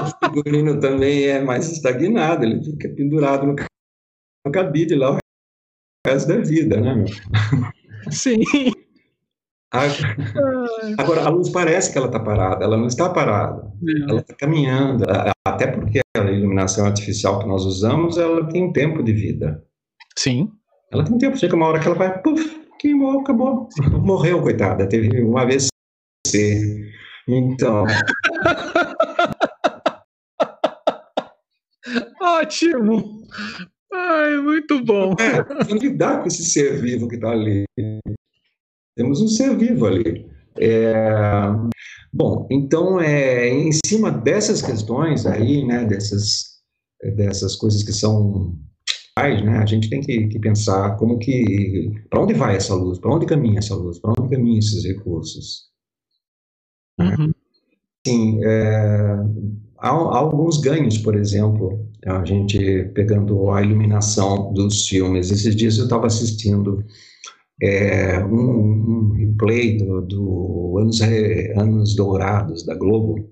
[0.01, 3.57] o figurino também é mais estagnado, ele fica pendurado no,
[4.47, 5.19] no cabide lá o
[6.07, 7.07] resto da vida, né, meu?
[8.13, 8.45] Sim.
[10.99, 14.11] Agora, a luz parece que ela está parada, ela não está parada, é.
[14.11, 15.05] ela está caminhando,
[15.45, 19.65] até porque a iluminação artificial que nós usamos, ela tem tempo de vida.
[20.17, 20.53] Sim.
[20.93, 23.69] Ela tem tempo, chega uma hora que ela vai, puf, queimou, acabou.
[24.03, 24.89] Morreu, coitada.
[24.89, 25.69] Teve uma vez.
[27.29, 27.85] Então.
[32.21, 33.23] Ótimo!
[33.93, 35.15] Ai, muito bom.
[35.19, 35.43] É,
[35.75, 37.65] lidar com esse ser vivo que está ali.
[38.97, 40.29] Temos um ser vivo ali.
[40.59, 41.23] É,
[42.13, 46.61] bom, então, é, em cima dessas questões aí, né, dessas,
[47.17, 48.57] dessas coisas que são
[49.45, 53.15] né, a gente tem que, que pensar como que, para onde vai essa luz, para
[53.15, 55.71] onde caminha essa luz, para onde caminham esses recursos.
[56.99, 57.33] Uhum.
[58.07, 59.17] Sim, é,
[59.79, 65.31] há, há, alguns ganhos, por exemplo, a gente pegando a iluminação dos filmes.
[65.31, 66.85] Esses dias eu estava assistindo
[67.63, 73.31] é, um, um, replay do, do anos, anos Dourados da Globo,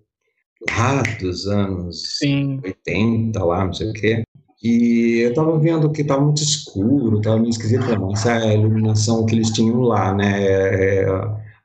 [0.71, 2.61] lá dos anos Sim.
[2.63, 4.23] 80, lá, não sei o quê.
[4.63, 9.51] E eu estava vendo que estava muito escuro, estava meio esquisito, essa iluminação que eles
[9.51, 10.45] tinham lá, né?
[10.45, 11.07] É,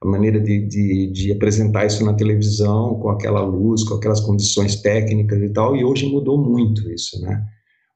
[0.03, 4.75] a maneira de, de, de, apresentar isso na televisão, com aquela luz, com aquelas condições
[4.75, 7.43] técnicas e tal, e hoje mudou muito isso, né?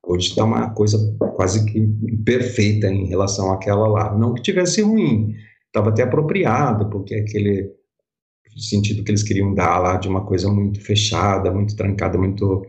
[0.03, 0.97] Hoje está uma coisa
[1.35, 1.85] quase que
[2.25, 4.17] perfeita em relação àquela lá.
[4.17, 5.35] Não que tivesse ruim,
[5.67, 7.71] estava até apropriado, porque aquele
[8.57, 12.65] sentido que eles queriam dar lá de uma coisa muito fechada, muito trancada, muito,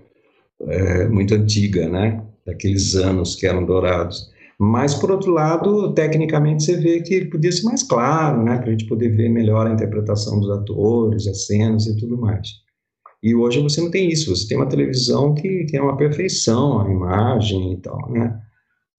[0.67, 2.25] é, muito antiga, né?
[2.47, 4.31] Daqueles anos que eram dourados.
[4.59, 8.59] Mas, por outro lado, tecnicamente você vê que podia ser mais claro, né?
[8.59, 12.49] Para a gente poder ver melhor a interpretação dos atores, as cenas e tudo mais.
[13.23, 16.81] E hoje você não tem isso, você tem uma televisão que, que é uma perfeição,
[16.81, 18.41] a imagem e tal, né?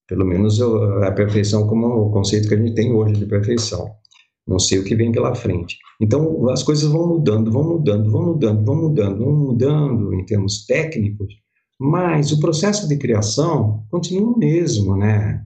[0.08, 3.90] Pelo menos a perfeição como o conceito que a gente tem hoje de perfeição.
[4.48, 5.78] Não sei o que vem pela frente.
[6.02, 10.66] Então, as coisas vão mudando, vão mudando, vão mudando, vão mudando, vão mudando em termos
[10.66, 11.34] técnicos,
[11.80, 15.46] mas o processo de criação continua o mesmo, né?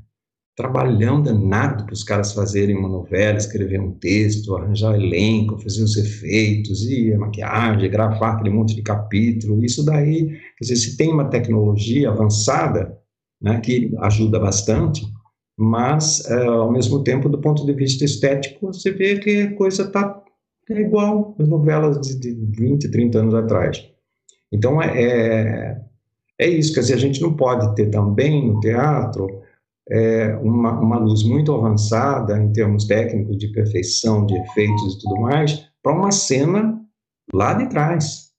[0.55, 5.97] trabalhando danado para os caras fazerem uma novela, escrever um texto, arranjar elenco, fazer os
[5.97, 9.63] efeitos, e a maquiagem, gravar aquele monte de capítulo.
[9.65, 12.95] Isso daí, quer dizer, se tem uma tecnologia avançada,
[13.41, 15.03] né, que ajuda bastante,
[15.57, 19.83] mas, é, ao mesmo tempo, do ponto de vista estético, você vê que a coisa
[19.83, 20.21] está
[20.69, 23.85] é igual às novelas de, de 20, 30 anos atrás.
[24.51, 25.83] Então, é,
[26.39, 29.27] é, isso, quer dizer, a gente não pode ter também no teatro
[29.89, 35.21] é, uma, uma luz muito avançada em termos técnicos de perfeição, de efeitos e tudo
[35.21, 36.79] mais, para uma cena
[37.33, 38.31] lá de trás.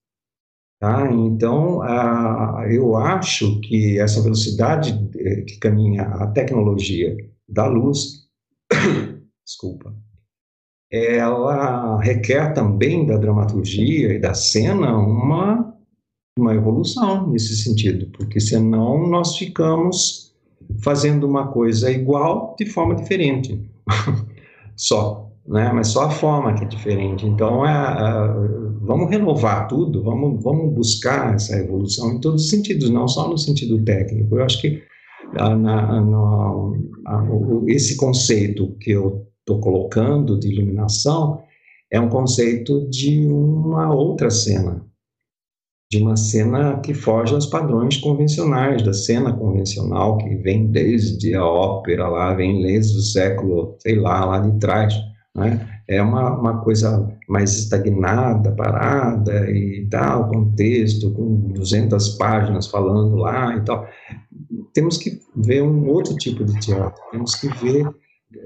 [0.81, 1.11] Tá?
[1.11, 7.17] Então, a, eu acho que essa velocidade é, que caminha a tecnologia
[7.49, 8.29] da luz,
[9.47, 9.95] desculpa,
[10.91, 15.74] ela requer também da dramaturgia e da cena uma,
[16.39, 20.35] uma evolução nesse sentido, porque senão nós ficamos
[20.83, 23.61] fazendo uma coisa igual de forma diferente.
[24.77, 25.71] só, né?
[25.73, 27.27] Mas só a forma que é diferente.
[27.27, 28.35] Então, é, é,
[28.81, 33.39] vamos renovar tudo, vamos, vamos buscar essa evolução em todos os sentidos, não só no
[33.39, 34.37] sentido técnico.
[34.37, 34.83] Eu acho que
[35.33, 36.03] na, na,
[37.67, 41.43] esse conceito que eu estou colocando de iluminação
[41.91, 44.85] é um conceito de uma outra cena,
[45.95, 51.45] de uma cena que foge aos padrões convencionais, da cena convencional, que vem desde a
[51.45, 54.93] ópera lá, vem desde o século, sei lá, lá de trás,
[55.37, 55.71] né?
[55.87, 63.55] É uma, uma coisa mais estagnada, parada e tal, contexto, com 200 páginas falando lá
[63.57, 63.87] e tal.
[64.73, 67.87] Temos que ver um outro tipo de teatro, temos que ver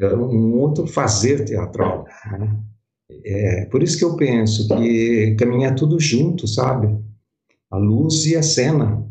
[0.01, 2.59] eh, um outro fazer teatral, né?
[3.25, 7.08] É, por isso que eu penso que caminhar tudo junto, sabe?
[7.71, 9.05] A luz e a cena.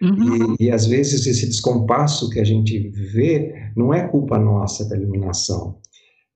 [0.00, 0.56] Uhum.
[0.58, 4.96] E, e, às vezes esse descompasso que a gente vê não é culpa nossa da
[4.96, 5.78] iluminação,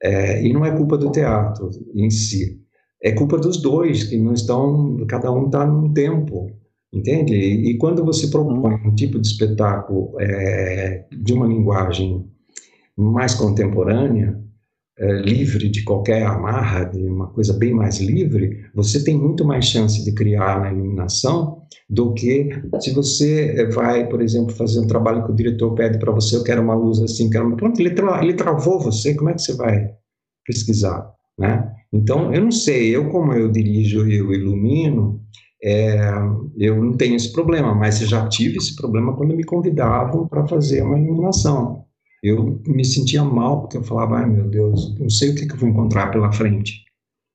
[0.02, 2.60] é, e não é culpa do teatro em si,
[3.02, 6.48] é culpa dos dois que não estão, cada um está num tempo,
[6.92, 7.34] entende?
[7.34, 12.24] E, e, quando você propõe um tipo de espetáculo é, de uma linguagem
[12.96, 14.40] mais contemporânea,
[14.98, 19.66] é, livre de qualquer amarra, de uma coisa bem mais livre, você tem muito mais
[19.66, 22.48] chance de criar na iluminação do que
[22.80, 26.36] se você é, vai, por exemplo, fazer um trabalho que o diretor pede para você,
[26.36, 27.56] eu quero uma luz assim, quero uma...
[27.56, 28.22] Pronto, ele, tra...
[28.22, 29.90] ele travou você, como é que você vai
[30.46, 31.72] pesquisar, né?
[31.92, 35.20] Então, eu não sei, eu como eu dirijo e eu ilumino,
[35.62, 35.98] é,
[36.58, 40.46] eu não tenho esse problema, mas eu já tive esse problema quando me convidavam para
[40.46, 41.85] fazer uma iluminação
[42.26, 45.54] eu me sentia mal, porque eu falava, ai meu Deus, não sei o que, que
[45.54, 46.84] eu vou encontrar pela frente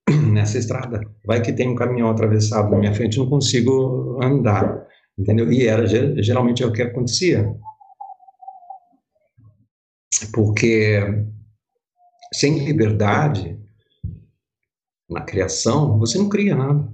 [0.32, 1.02] nessa estrada.
[1.26, 4.86] Vai que tem um caminhão atravessado na minha frente, não consigo andar,
[5.18, 5.52] entendeu?
[5.52, 5.86] E era
[6.22, 7.54] geralmente é o que acontecia.
[10.34, 11.00] Porque
[12.34, 13.60] sem liberdade
[15.10, 16.90] na criação, você não cria nada.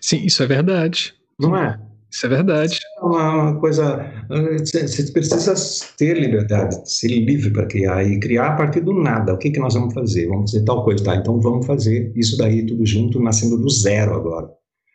[0.00, 1.14] Sim, isso é verdade.
[1.38, 1.85] Não é?
[2.16, 2.78] Isso é verdade.
[2.96, 4.10] É uma, uma coisa.
[4.58, 5.54] Você precisa
[5.98, 9.34] ter liberdade, ser livre para criar e criar a partir do nada.
[9.34, 10.26] O que, que nós vamos fazer?
[10.26, 11.14] Vamos fazer tal coisa, tá?
[11.14, 14.48] Então vamos fazer isso daí tudo junto, nascendo do zero agora.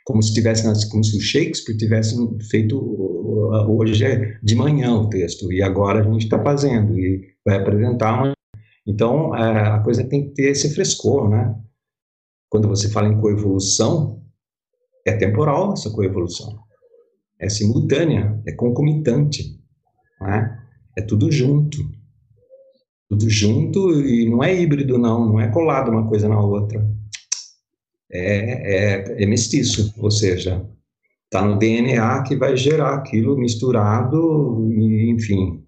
[0.04, 2.16] Como se tivesse, como se o Shakespeare tivesse
[2.50, 2.76] feito
[3.70, 8.16] hoje é de manhã o texto e agora a gente está fazendo e vai apresentar
[8.16, 8.34] amanhã.
[8.88, 11.54] Então é, a coisa tem que ter esse frescor, né?
[12.50, 14.24] Quando você fala em coevolução,
[15.06, 16.71] é temporal essa coevolução
[17.42, 19.60] é simultânea, é concomitante,
[20.22, 20.60] né?
[20.98, 21.78] é tudo junto.
[23.10, 26.88] Tudo junto e não é híbrido, não, não é colado uma coisa na outra.
[28.10, 30.66] É, é, é mestiço, ou seja,
[31.26, 35.64] está no DNA que vai gerar aquilo misturado, e, enfim,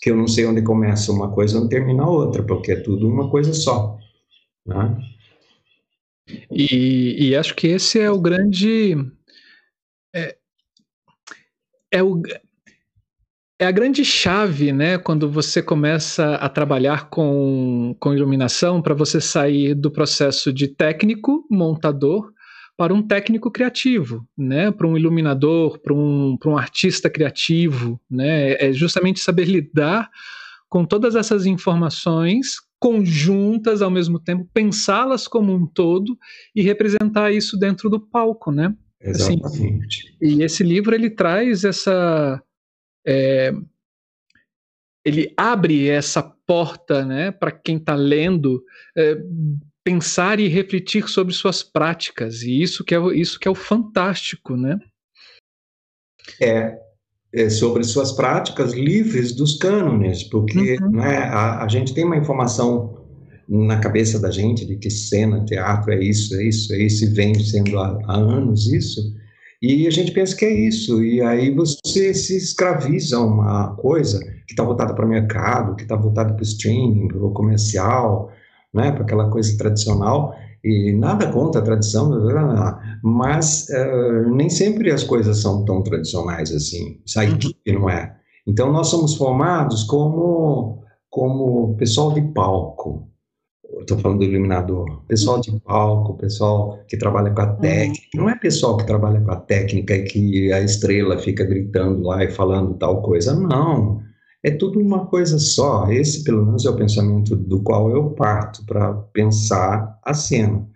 [0.00, 2.80] que eu não sei onde começa uma coisa e onde termina a outra, porque é
[2.80, 3.98] tudo uma coisa só.
[4.64, 4.96] Né?
[6.50, 8.94] E, e, acho que esse é o grande.
[10.14, 10.36] É,
[11.90, 12.22] é, o,
[13.58, 19.20] é a grande chave, né, quando você começa a trabalhar com, com iluminação, para você
[19.20, 22.32] sair do processo de técnico, montador,
[22.76, 28.72] para um técnico criativo, né, para um iluminador, para um, um artista criativo, né, é
[28.72, 30.08] justamente saber lidar
[30.68, 36.16] com todas essas informações conjuntas ao mesmo tempo, pensá-las como um todo
[36.56, 38.74] e representar isso dentro do palco, né?
[39.00, 40.08] Exatamente.
[40.08, 42.42] Assim, e esse livro ele traz essa.
[43.06, 43.52] É,
[45.04, 48.62] ele abre essa porta né, para quem está lendo
[48.94, 49.16] é,
[49.82, 52.42] pensar e refletir sobre suas práticas.
[52.42, 54.78] E isso que é, isso que é o fantástico, né?
[56.40, 56.78] É,
[57.32, 60.90] é sobre suas práticas livres dos cânones, porque uhum.
[60.90, 62.99] né, a, a gente tem uma informação
[63.50, 67.08] na cabeça da gente de que cena, teatro é isso, é isso, é isso, e
[67.08, 69.00] vem sendo há, há anos isso,
[69.60, 74.20] e a gente pensa que é isso, e aí você se escraviza a uma coisa
[74.46, 78.30] que está voltada para o mercado, que está voltada para o streaming, para o comercial,
[78.72, 80.32] né, para aquela coisa tradicional,
[80.62, 82.08] e nada contra a tradição,
[83.02, 87.34] mas uh, nem sempre as coisas são tão tradicionais assim, essa uhum.
[87.34, 88.14] equipe não é.
[88.46, 93.09] Então nós somos formados como, como pessoal de palco,
[93.82, 97.56] estou falando do iluminador, pessoal de palco, pessoal que trabalha com a uhum.
[97.56, 102.02] técnica, não é pessoal que trabalha com a técnica e que a estrela fica gritando
[102.02, 104.00] lá e falando tal coisa, não,
[104.42, 108.64] é tudo uma coisa só, esse pelo menos é o pensamento do qual eu parto
[108.64, 110.66] para pensar a cena,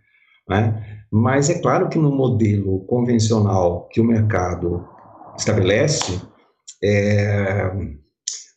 [0.48, 0.84] né?
[1.10, 4.84] mas é claro que no modelo convencional que o mercado
[5.38, 6.20] estabelece,
[6.82, 7.72] é,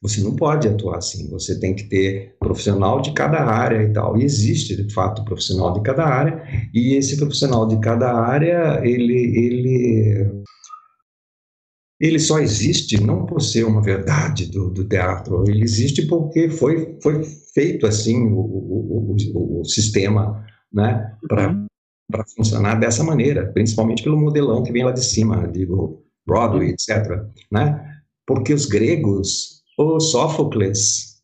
[0.01, 4.17] você não pode atuar assim, você tem que ter profissional de cada área e tal.
[4.17, 6.43] E existe, de fato, profissional de cada área,
[6.73, 10.43] e esse profissional de cada área, ele, ele,
[11.99, 16.97] ele só existe não por ser uma verdade do, do teatro, ele existe porque foi,
[17.01, 17.23] foi
[17.53, 21.65] feito assim o, o, o, o sistema né, para uhum.
[22.35, 27.23] funcionar dessa maneira, principalmente pelo modelão que vem lá de cima, digo, Broadway, etc.
[27.51, 27.83] Né?
[28.27, 31.17] Porque os gregos o Sófocles,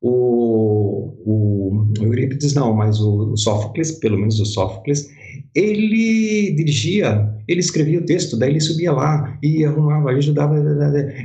[0.00, 5.08] o, o Eurípides não, mas o, o Sófocles, pelo menos o Sófocles,
[5.54, 10.56] ele dirigia, ele escrevia o texto, daí ele subia lá e arrumava, ajudava,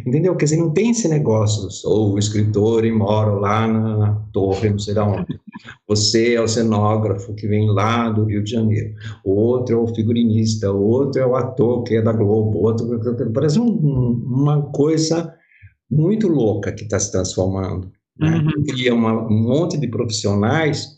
[0.05, 0.35] entendeu?
[0.35, 4.79] Quer dizer, não tem esse negócio, sou o escritor e moro lá na, torre, não
[4.79, 5.39] sei da onde.
[5.87, 8.93] Você é o cenógrafo que vem lá do Rio de Janeiro,
[9.25, 13.31] o outro é o figurinista, o outro é o ator que é da Globo, outro
[13.33, 15.33] parece um, uma coisa
[15.89, 17.91] muito louca que está se transformando.
[18.19, 18.37] Né?
[18.37, 18.63] Uhum.
[18.65, 20.97] Cria uma, um monte de profissionais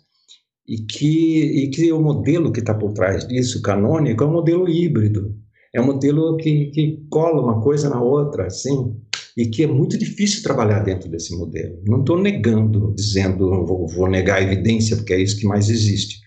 [0.68, 4.70] e que, e que o modelo que está por trás disso, canônico, é um modelo
[4.70, 5.36] híbrido.
[5.74, 8.96] É um modelo que, que cola uma coisa na outra, assim,
[9.38, 11.80] e que é muito difícil trabalhar dentro desse modelo.
[11.86, 16.20] Não estou negando, dizendo, vou, vou negar a evidência, porque é isso que mais existe.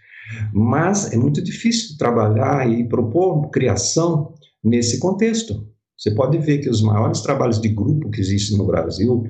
[0.52, 5.66] Mas é muito difícil trabalhar e propor criação nesse contexto.
[6.02, 9.22] Você pode ver que os maiores trabalhos de grupo que existem no Brasil,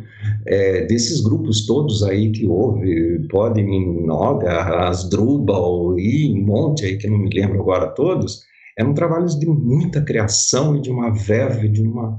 [0.46, 7.10] é, desses grupos todos aí que houve, Podmin, Noga, Asdrubal e um monte aí que
[7.10, 8.40] não me lembro agora todos,
[8.78, 12.18] eram trabalhos de muita criação e de uma verve, de uma,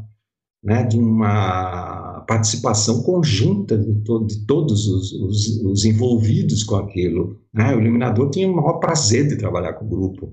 [0.64, 7.40] né, de uma participação conjunta de, to de todos os, os, os, envolvidos com aquilo.
[7.52, 7.76] Né?
[7.76, 10.32] O iluminador tinha o maior prazer de trabalhar com o grupo.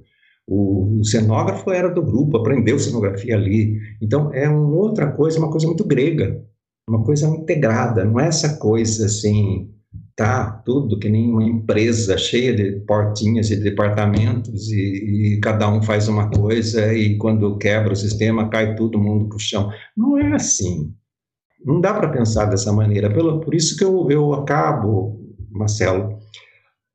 [0.53, 3.78] O, cenógrafo era do grupo, aprendeu cenografia ali.
[4.03, 6.44] Então, é uma outra coisa, uma coisa muito grega,
[6.88, 9.70] uma coisa integrada, não é essa coisa assim,
[10.16, 15.80] tá tudo que nem uma empresa cheia de portinhas e departamentos e, e, cada um
[15.82, 19.70] faz uma coisa e quando quebra o sistema cai todo mundo para o chão.
[19.96, 20.92] Não é assim.
[21.64, 23.09] Não dá para pensar dessa maneira.
[23.09, 25.20] Pelo, por isso que eu, eu acabo,
[25.51, 26.18] Marcelo,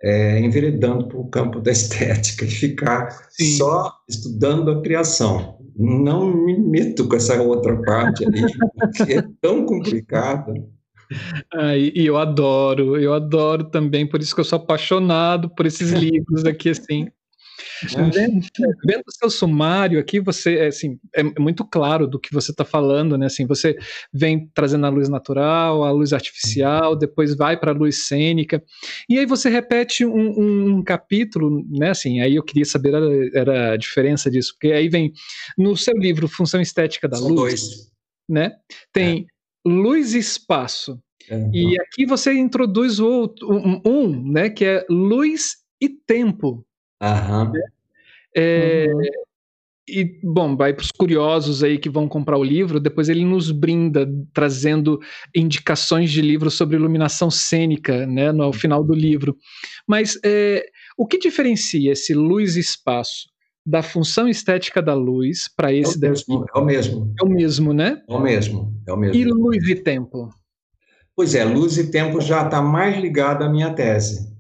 [0.04, 3.58] é, enveredando para o campo da estética e ficar Sim.
[3.58, 5.58] só estudando a criação.
[5.78, 8.43] Não me meto com essa outra parte ali,
[8.96, 10.54] que é tão complicada.
[11.54, 15.91] Ah, e, eu adoro, eu adoro também, por isso que eu sou apaixonado por esses
[15.93, 17.08] livros aqui, assim.
[17.84, 18.09] É.
[18.09, 18.45] Vendo,
[18.86, 22.63] vendo o seu sumário aqui, você é, assim, é muito claro do que você está
[22.63, 23.26] falando, né?
[23.26, 23.78] Assim, você
[24.13, 28.63] vem trazendo a luz natural, a luz artificial, depois vai para a luz cênica,
[29.09, 31.89] e aí você repete um, um, um, capítulo, né?
[31.89, 35.11] Assim, aí eu queria saber era, era, a diferença disso, porque aí vem
[35.57, 37.91] no seu livro Função Estética da São Luz, dois.
[38.30, 38.51] né?
[38.93, 39.69] Tem é.
[39.69, 40.99] luz e espaço.
[41.30, 41.51] Uhum.
[41.53, 46.65] E aqui você introduz o outro, um, um, né, que é luz e tempo.
[47.06, 47.51] Aham.
[48.36, 49.01] É, uhum.
[49.88, 53.51] E, bom, vai para os curiosos aí que vão comprar o livro, depois ele nos
[53.51, 54.99] brinda trazendo
[55.36, 59.38] indicações de livros sobre iluminação cênica, né, no final do livro.
[59.88, 60.66] Mas é,
[60.97, 63.30] o que diferencia esse luz e espaço
[63.64, 67.14] da função estética da luz para esse é mesmo, É o mesmo.
[67.20, 68.01] É o mesmo, né?
[68.10, 69.16] É o mesmo, é o mesmo.
[69.16, 70.30] E luz e tempo?
[71.16, 74.34] Pois é, luz e tempo já está mais ligado à minha tese.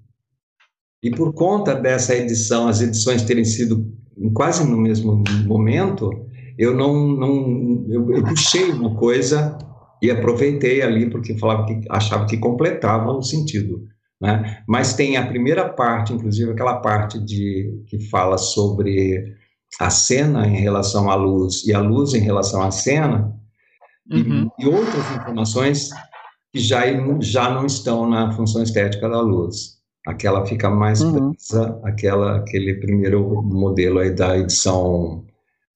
[1.05, 3.93] E por conta dessa edição, as edições terem sido
[4.33, 6.09] quase no mesmo momento,
[6.57, 9.55] eu não, não eu, eu puxei uma coisa
[10.01, 13.83] e aproveitei ali porque falava que achava que completava o sentido,
[14.19, 14.63] né?
[14.67, 19.31] Mas tem a primeira parte, inclusive aquela parte de que fala sobre
[19.79, 23.31] a cena em relação à luz e a luz em relação à cena
[24.11, 24.49] uhum.
[24.57, 25.89] e, e outras informações
[26.51, 26.81] que já,
[27.21, 29.75] já não estão na função estética da luz
[30.05, 31.31] aquela fica mais uhum.
[31.31, 35.25] presa, aquela, aquele primeiro modelo aí da edição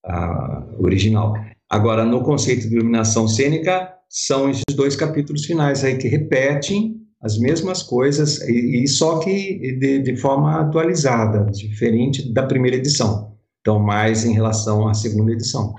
[0.05, 1.33] uh, original.
[1.69, 7.37] Agora, no conceito de iluminação cênica, são esses dois capítulos finais aí que repetem as
[7.37, 13.37] mesmas coisas, e, e só que de, de, forma atualizada, diferente da primeira edição.
[13.59, 15.73] Então, mais em relação à segunda edição.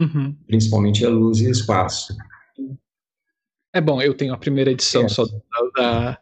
[0.00, 0.36] Uhum.
[0.46, 2.14] Principalmente a luz e espaço.
[3.72, 5.08] É bom, eu tenho a primeira edição é.
[5.08, 5.40] só da,
[5.76, 6.18] da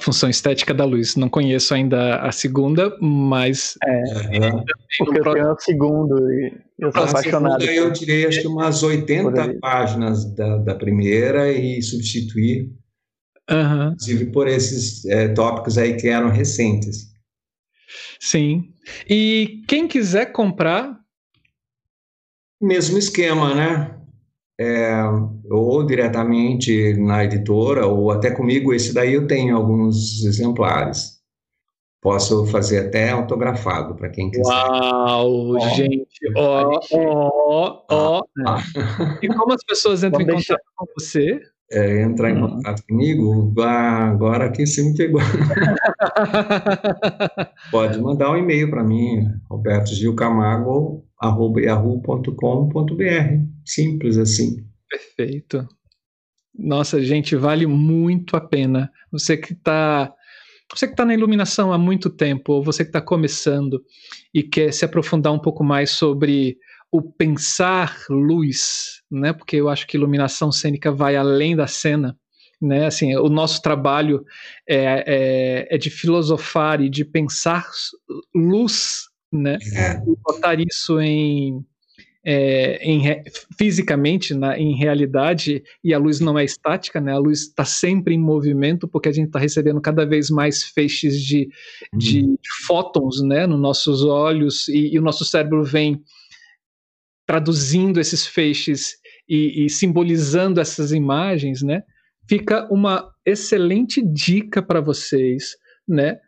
[0.00, 1.16] função estética da luz.
[1.16, 3.76] Não conheço ainda a segunda, mas.
[3.82, 4.50] É, é.
[4.98, 7.64] porque eu tenho a segunda e eu sou apaixonado.
[7.64, 12.72] eu tirei acho que umas 80 páginas da, da primeira e substituí,
[13.50, 13.92] uhum.
[13.92, 17.14] inclusive por esses é, tópicos aí que eram recentes.
[18.20, 18.72] Sim.
[19.08, 20.98] E quem quiser comprar.
[22.60, 24.03] Mesmo esquema, né?
[24.58, 25.02] É,
[25.50, 31.14] ou diretamente na editora, ou até comigo, esse daí eu tenho alguns exemplares.
[32.00, 34.44] Posso fazer até autografado para quem quiser.
[34.44, 36.06] Uau, gente!
[36.36, 38.22] Ó, ó, ó.
[39.22, 41.40] E como as pessoas entram em contato com você?
[41.72, 42.48] É, entrar em hum.
[42.48, 45.20] contato comigo, agora aqui você me pegou.
[47.70, 52.34] Pode mandar um e-mail para mim, Roberto Gil Camargo, yahoo.com.br.
[53.64, 54.64] Simples assim.
[54.88, 55.66] Perfeito.
[56.56, 58.90] Nossa, gente, vale muito a pena.
[59.10, 60.12] Você que está
[60.72, 63.82] você que está na iluminação há muito tempo, ou você que está começando
[64.32, 66.56] e quer se aprofundar um pouco mais sobre
[66.94, 69.32] o pensar luz, né?
[69.32, 72.16] Porque eu acho que iluminação cênica vai além da cena,
[72.62, 72.86] né?
[72.86, 74.24] Assim, o nosso trabalho
[74.64, 77.68] é, é, é de filosofar e de pensar
[78.32, 79.58] luz, né?
[79.74, 79.96] É.
[80.08, 81.66] E botar isso em
[82.24, 83.02] é, em,
[83.58, 87.12] fisicamente, na, em realidade, e a luz não é estática, né?
[87.12, 91.20] A luz está sempre em movimento, porque a gente está recebendo cada vez mais feixes
[91.20, 91.48] de,
[91.92, 91.98] uhum.
[91.98, 92.36] de
[92.66, 93.46] fótons, né?
[93.46, 96.00] Nos nossos olhos, e, e, o nosso cérebro vem
[97.26, 98.96] traduzindo esses feixes
[99.28, 101.82] e, e simbolizando essas imagens, né?
[102.28, 105.56] Fica uma excelente dica para vocês,
[105.86, 106.18] né?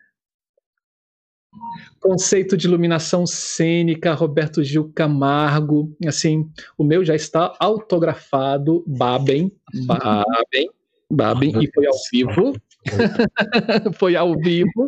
[2.00, 5.96] Conceito de iluminação cênica, Roberto Gil Camargo.
[6.06, 9.50] Assim, o meu já está autografado, babem,
[9.86, 10.70] babem,
[11.10, 12.52] babem, e foi ao vivo.
[13.98, 14.86] foi ao vivo.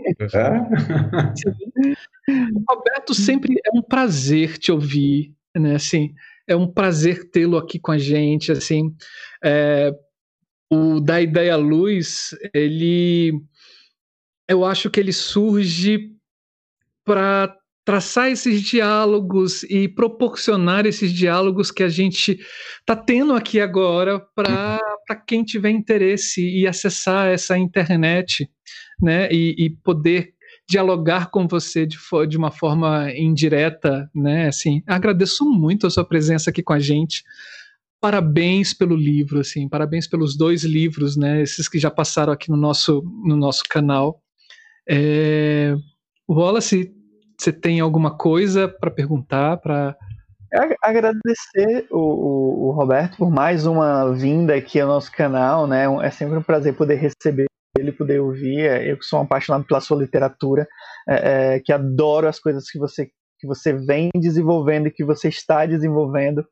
[2.68, 5.74] Roberto, sempre é um prazer te ouvir, né?
[5.74, 6.12] Assim,
[6.46, 8.94] é um prazer tê-lo aqui com a gente, assim.
[9.44, 9.92] É,
[10.70, 13.32] o da ideia luz, ele
[14.48, 16.10] eu acho que ele surge
[17.04, 17.54] para
[17.84, 22.38] traçar esses diálogos e proporcionar esses diálogos que a gente
[22.80, 28.46] está tendo aqui agora para quem tiver interesse e acessar essa internet,
[29.00, 30.34] né, e, e poder
[30.68, 31.98] dialogar com você de,
[32.28, 34.48] de, uma forma indireta, né?
[34.48, 37.24] Assim, agradeço muito a sua presença aqui com a gente.
[38.00, 41.40] Parabéns pelo livro, assim, parabéns pelos dois livros, né?
[41.40, 44.20] Esses que já passaram aqui no nosso, no nosso canal.
[44.88, 45.74] É...
[46.28, 46.94] Wallace,
[47.40, 49.96] você tem alguma coisa para perguntar, para
[50.82, 55.84] agradecer o, o, o, Roberto por mais uma vinda aqui ao nosso canal, né?
[56.02, 57.48] É sempre um prazer poder receber
[57.78, 58.60] ele, poder ouvir.
[58.60, 60.66] É, eu que sou apaixonado pela sua literatura,
[61.08, 63.10] é, é, que adoro as coisas que você
[63.40, 66.44] que você vem desenvolvendo e que você está desenvolvendo.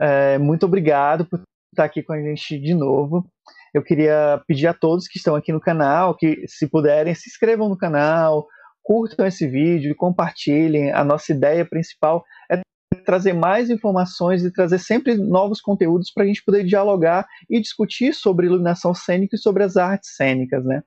[0.00, 1.40] É, muito obrigado por
[1.72, 3.24] estar aqui com a gente de novo.
[3.72, 7.68] Eu queria pedir a todos que estão aqui no canal que, se puderem, se inscrevam
[7.68, 8.46] no canal,
[8.82, 10.92] curtam esse vídeo, compartilhem.
[10.92, 12.60] A nossa ideia principal é
[13.06, 18.12] trazer mais informações e trazer sempre novos conteúdos para a gente poder dialogar e discutir
[18.12, 20.82] sobre iluminação cênica e sobre as artes cênicas, né?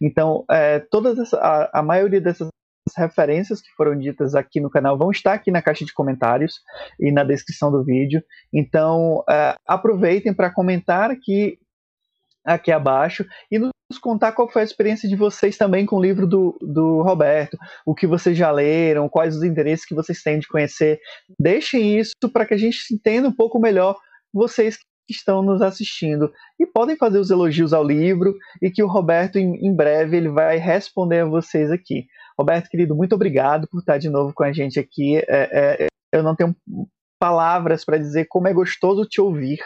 [0.00, 2.48] Então, é, todas essa, a, a maioria dessas
[2.96, 6.60] referências que foram ditas aqui no canal vão estar aqui na caixa de comentários
[7.00, 8.22] e na descrição do vídeo.
[8.52, 11.58] Então, é, aproveitem para comentar aqui
[12.44, 16.26] aqui abaixo e nos contar qual foi a experiência de vocês também com o livro
[16.26, 20.48] do, do Roberto, o que vocês já leram, quais os interesses que vocês têm de
[20.48, 20.98] conhecer.
[21.38, 23.96] Deixem isso para que a gente entenda um pouco melhor
[24.32, 28.88] vocês que estão nos assistindo e podem fazer os elogios ao livro e que o
[28.88, 32.06] Roberto em, em breve ele vai responder a vocês aqui.
[32.38, 35.18] Roberto querido, muito obrigado por estar de novo com a gente aqui.
[35.18, 36.54] É, é, eu não tenho
[37.20, 39.58] palavras para dizer como é gostoso te ouvir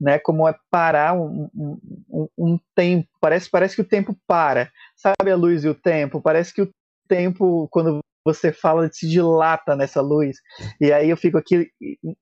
[0.00, 0.18] né?
[0.18, 3.08] Como é parar um, um, um, tempo.
[3.20, 4.70] Parece, parece que o tempo para.
[4.96, 6.20] Sabe a luz e o tempo?
[6.20, 6.70] Parece que o
[7.08, 10.36] tempo, quando você fala, se dilata nessa luz.
[10.80, 11.70] E aí eu fico aqui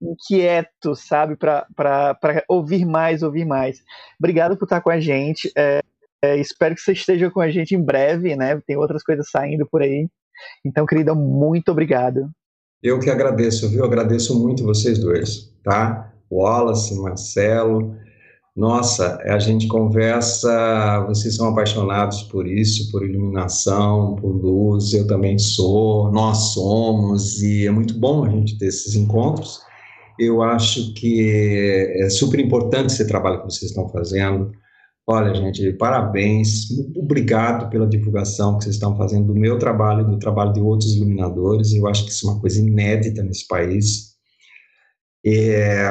[0.01, 1.37] inquieto, sabe?
[1.37, 1.67] Para
[2.49, 3.83] ouvir mais, ouvir mais.
[4.19, 5.51] Obrigado por estar com a gente.
[5.57, 5.81] É,
[6.23, 8.61] é, espero que você esteja com a gente em breve, né?
[8.67, 10.09] Tem outras coisas saindo por aí.
[10.65, 12.31] Então, querida, muito obrigado.
[12.83, 13.85] Eu que agradeço, viu?
[13.85, 16.08] Agradeço muito vocês dois, tá?
[16.31, 17.97] Wallace, Marcelo.
[18.59, 25.39] Nossa, a gente conversa, vocês são apaixonados por isso, por iluminação, por luz, eu também
[25.39, 29.61] sou, nós somos, e é muito bom a gente ter esses encontros.
[30.19, 34.51] Eu acho que é super importante esse trabalho que vocês estão fazendo.
[35.07, 36.67] Olha, gente, parabéns,
[36.97, 41.73] obrigado pela divulgação que vocês estão fazendo do meu trabalho, do trabalho de outros iluminadores.
[41.73, 44.08] Eu acho que isso é uma coisa inédita nesse país.
[45.27, 45.91] É,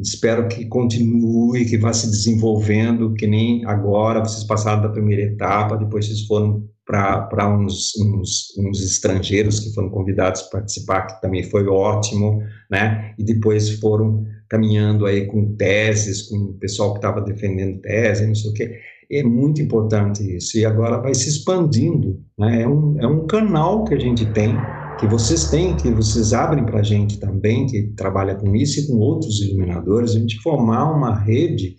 [0.00, 5.76] espero que continue, que vá se desenvolvendo, que nem agora vocês passaram da primeira etapa,
[5.76, 11.42] depois vocês foram para uns, uns, uns, estrangeiros que foram convidados a participar, que também
[11.42, 12.40] foi ótimo,
[12.70, 13.12] né?
[13.18, 18.34] E depois foram caminhando aí com teses, com o pessoal que estava defendendo tese, não
[18.36, 18.78] sei o quê.
[19.10, 20.56] É muito importante isso.
[20.58, 22.62] E agora vai se expandindo, né?
[22.62, 24.54] É um, é um canal que a gente tem
[24.98, 28.86] que vocês têm, que vocês abrem para a gente também, que trabalha com isso e
[28.86, 31.76] com outros iluminadores, a gente formar uma rede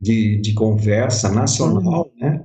[0.00, 2.20] de, de conversa nacional, uhum.
[2.20, 2.44] né?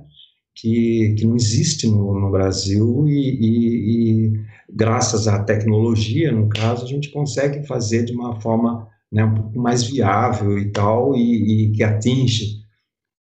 [0.54, 4.32] Que, que não existe no, no Brasil e, e, e,
[4.70, 9.58] graças à tecnologia, no caso, a gente consegue fazer de uma forma né, um pouco
[9.58, 12.62] mais viável e tal, e, e que atinge,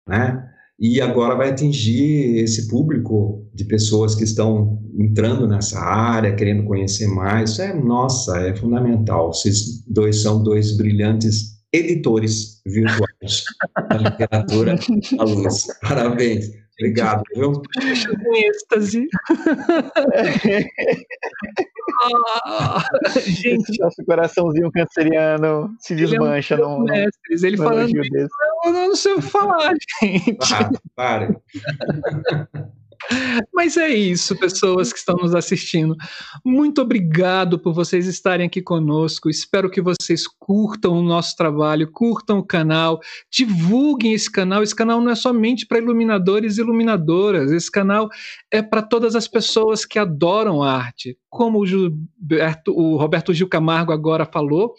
[0.08, 0.49] né?
[0.80, 7.06] E agora vai atingir esse público de pessoas que estão entrando nessa área, querendo conhecer
[7.06, 7.50] mais.
[7.50, 9.32] Isso é, nossa, é fundamental.
[9.32, 13.44] Vocês dois são dois brilhantes editores virtuais
[13.90, 14.76] da literatura
[15.18, 15.66] à luz.
[15.82, 16.50] Parabéns.
[16.80, 17.62] Obrigado, viu?
[17.78, 19.06] Em êxtase.
[22.46, 22.82] ah,
[23.20, 26.54] gente, nosso coraçãozinho canceriano se desmancha.
[26.54, 28.28] Ele é um mestres, ele falando isso,
[28.64, 30.38] eu não sei falar, gente.
[30.96, 31.28] Ah,
[33.52, 35.96] Mas é isso, pessoas que estão nos assistindo.
[36.44, 39.28] Muito obrigado por vocês estarem aqui conosco.
[39.28, 44.62] Espero que vocês curtam o nosso trabalho, curtam o canal, divulguem esse canal.
[44.62, 48.08] Esse canal não é somente para iluminadores e iluminadoras, esse canal
[48.50, 51.16] é para todas as pessoas que adoram arte.
[51.28, 54.74] Como o, Gilberto, o Roberto Gil Camargo agora falou,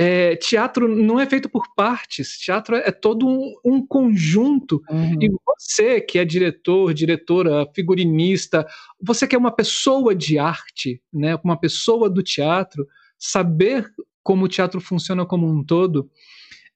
[0.00, 4.80] é, teatro não é feito por partes, teatro é, todo um, um conjunto.
[4.88, 5.18] Uhum.
[5.20, 8.64] E você, que é diretor, diretora, figurinista,
[9.02, 12.86] você que é uma pessoa de arte, né, uma pessoa do teatro,
[13.18, 13.92] saber
[14.22, 16.08] como o teatro funciona como um todo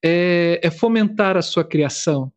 [0.04, 2.32] é, é fomentar a sua criação.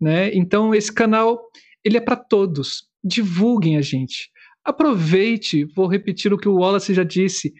[0.00, 0.34] Né?
[0.34, 1.38] Então, esse canal
[1.84, 2.88] ele é para todos.
[3.04, 4.30] Divulguem a gente.
[4.64, 7.52] Aproveite, vou repetir o que o Wallace já disse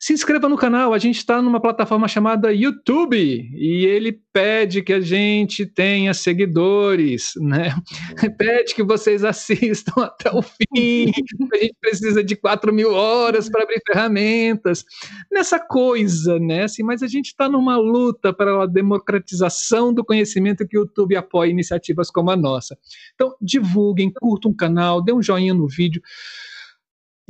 [0.00, 0.94] se inscreva no canal.
[0.94, 7.32] A gente está numa plataforma chamada YouTube e ele pede que a gente tenha seguidores,
[7.36, 7.74] né?
[8.38, 11.12] Pede que vocês assistam até o fim.
[11.52, 14.86] A gente precisa de 4 mil horas para abrir ferramentas.
[15.30, 16.64] Nessa coisa, né?
[16.64, 21.14] Assim, mas a gente está numa luta para a democratização do conhecimento que o YouTube
[21.14, 22.78] apoia iniciativas como a nossa.
[23.14, 26.00] Então, divulguem, curtam o canal, dê um joinha no vídeo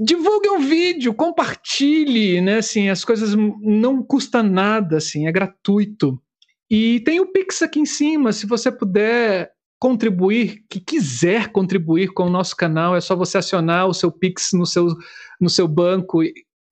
[0.00, 2.56] divulgue um vídeo, compartilhe, né?
[2.56, 6.18] Assim, as coisas não custa nada, assim, é gratuito.
[6.70, 12.24] E tem o Pix aqui em cima, se você puder contribuir, que quiser contribuir com
[12.24, 14.86] o nosso canal, é só você acionar o seu Pix no seu,
[15.38, 16.20] no seu banco,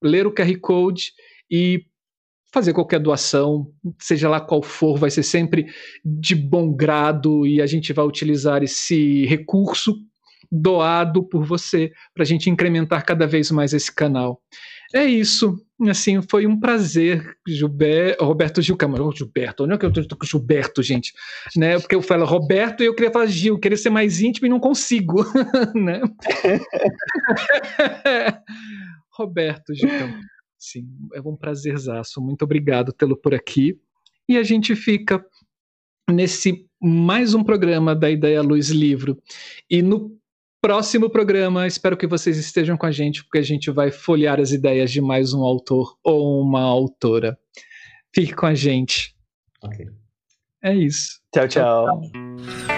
[0.03, 1.13] ler o QR Code
[1.51, 1.85] e
[2.53, 3.71] fazer qualquer doação,
[4.01, 5.67] seja lá qual for, vai ser sempre
[6.03, 9.99] de bom grado e a gente vai utilizar esse recurso
[10.51, 14.43] doado por você para a gente incrementar cada vez mais esse canal.
[14.95, 15.63] É isso.
[15.89, 19.15] Assim, foi um prazer, Gilber, Roberto Gil Camargo.
[19.15, 21.13] Gilberto, não é que eu estou com Gilberto, gente,
[21.57, 21.79] né?
[21.79, 24.59] Porque eu falo Roberto e eu queria falar Gil, queria ser mais íntimo e não
[24.59, 25.23] consigo,
[25.75, 26.01] né?
[29.13, 30.29] Roberto Gil Camargo.
[30.59, 32.21] Sim, é um prazerzaço.
[32.21, 33.79] Muito obrigado tê-lo por aqui.
[34.29, 35.25] E a gente fica
[36.11, 39.23] nesse mais um programa da Ideia Luz Livro.
[39.71, 40.19] E no
[40.61, 41.67] próximo programa.
[41.67, 45.01] Espero que vocês estejam com a gente, porque a gente vai folhear as ideias de
[45.01, 47.39] mais um autor ou uma autora.
[48.15, 49.15] Fique com a gente.
[49.63, 49.87] Ok.
[50.63, 51.21] É isso.
[51.33, 51.49] tchau.
[51.49, 52.01] tchau.
[52.11, 52.78] tchau.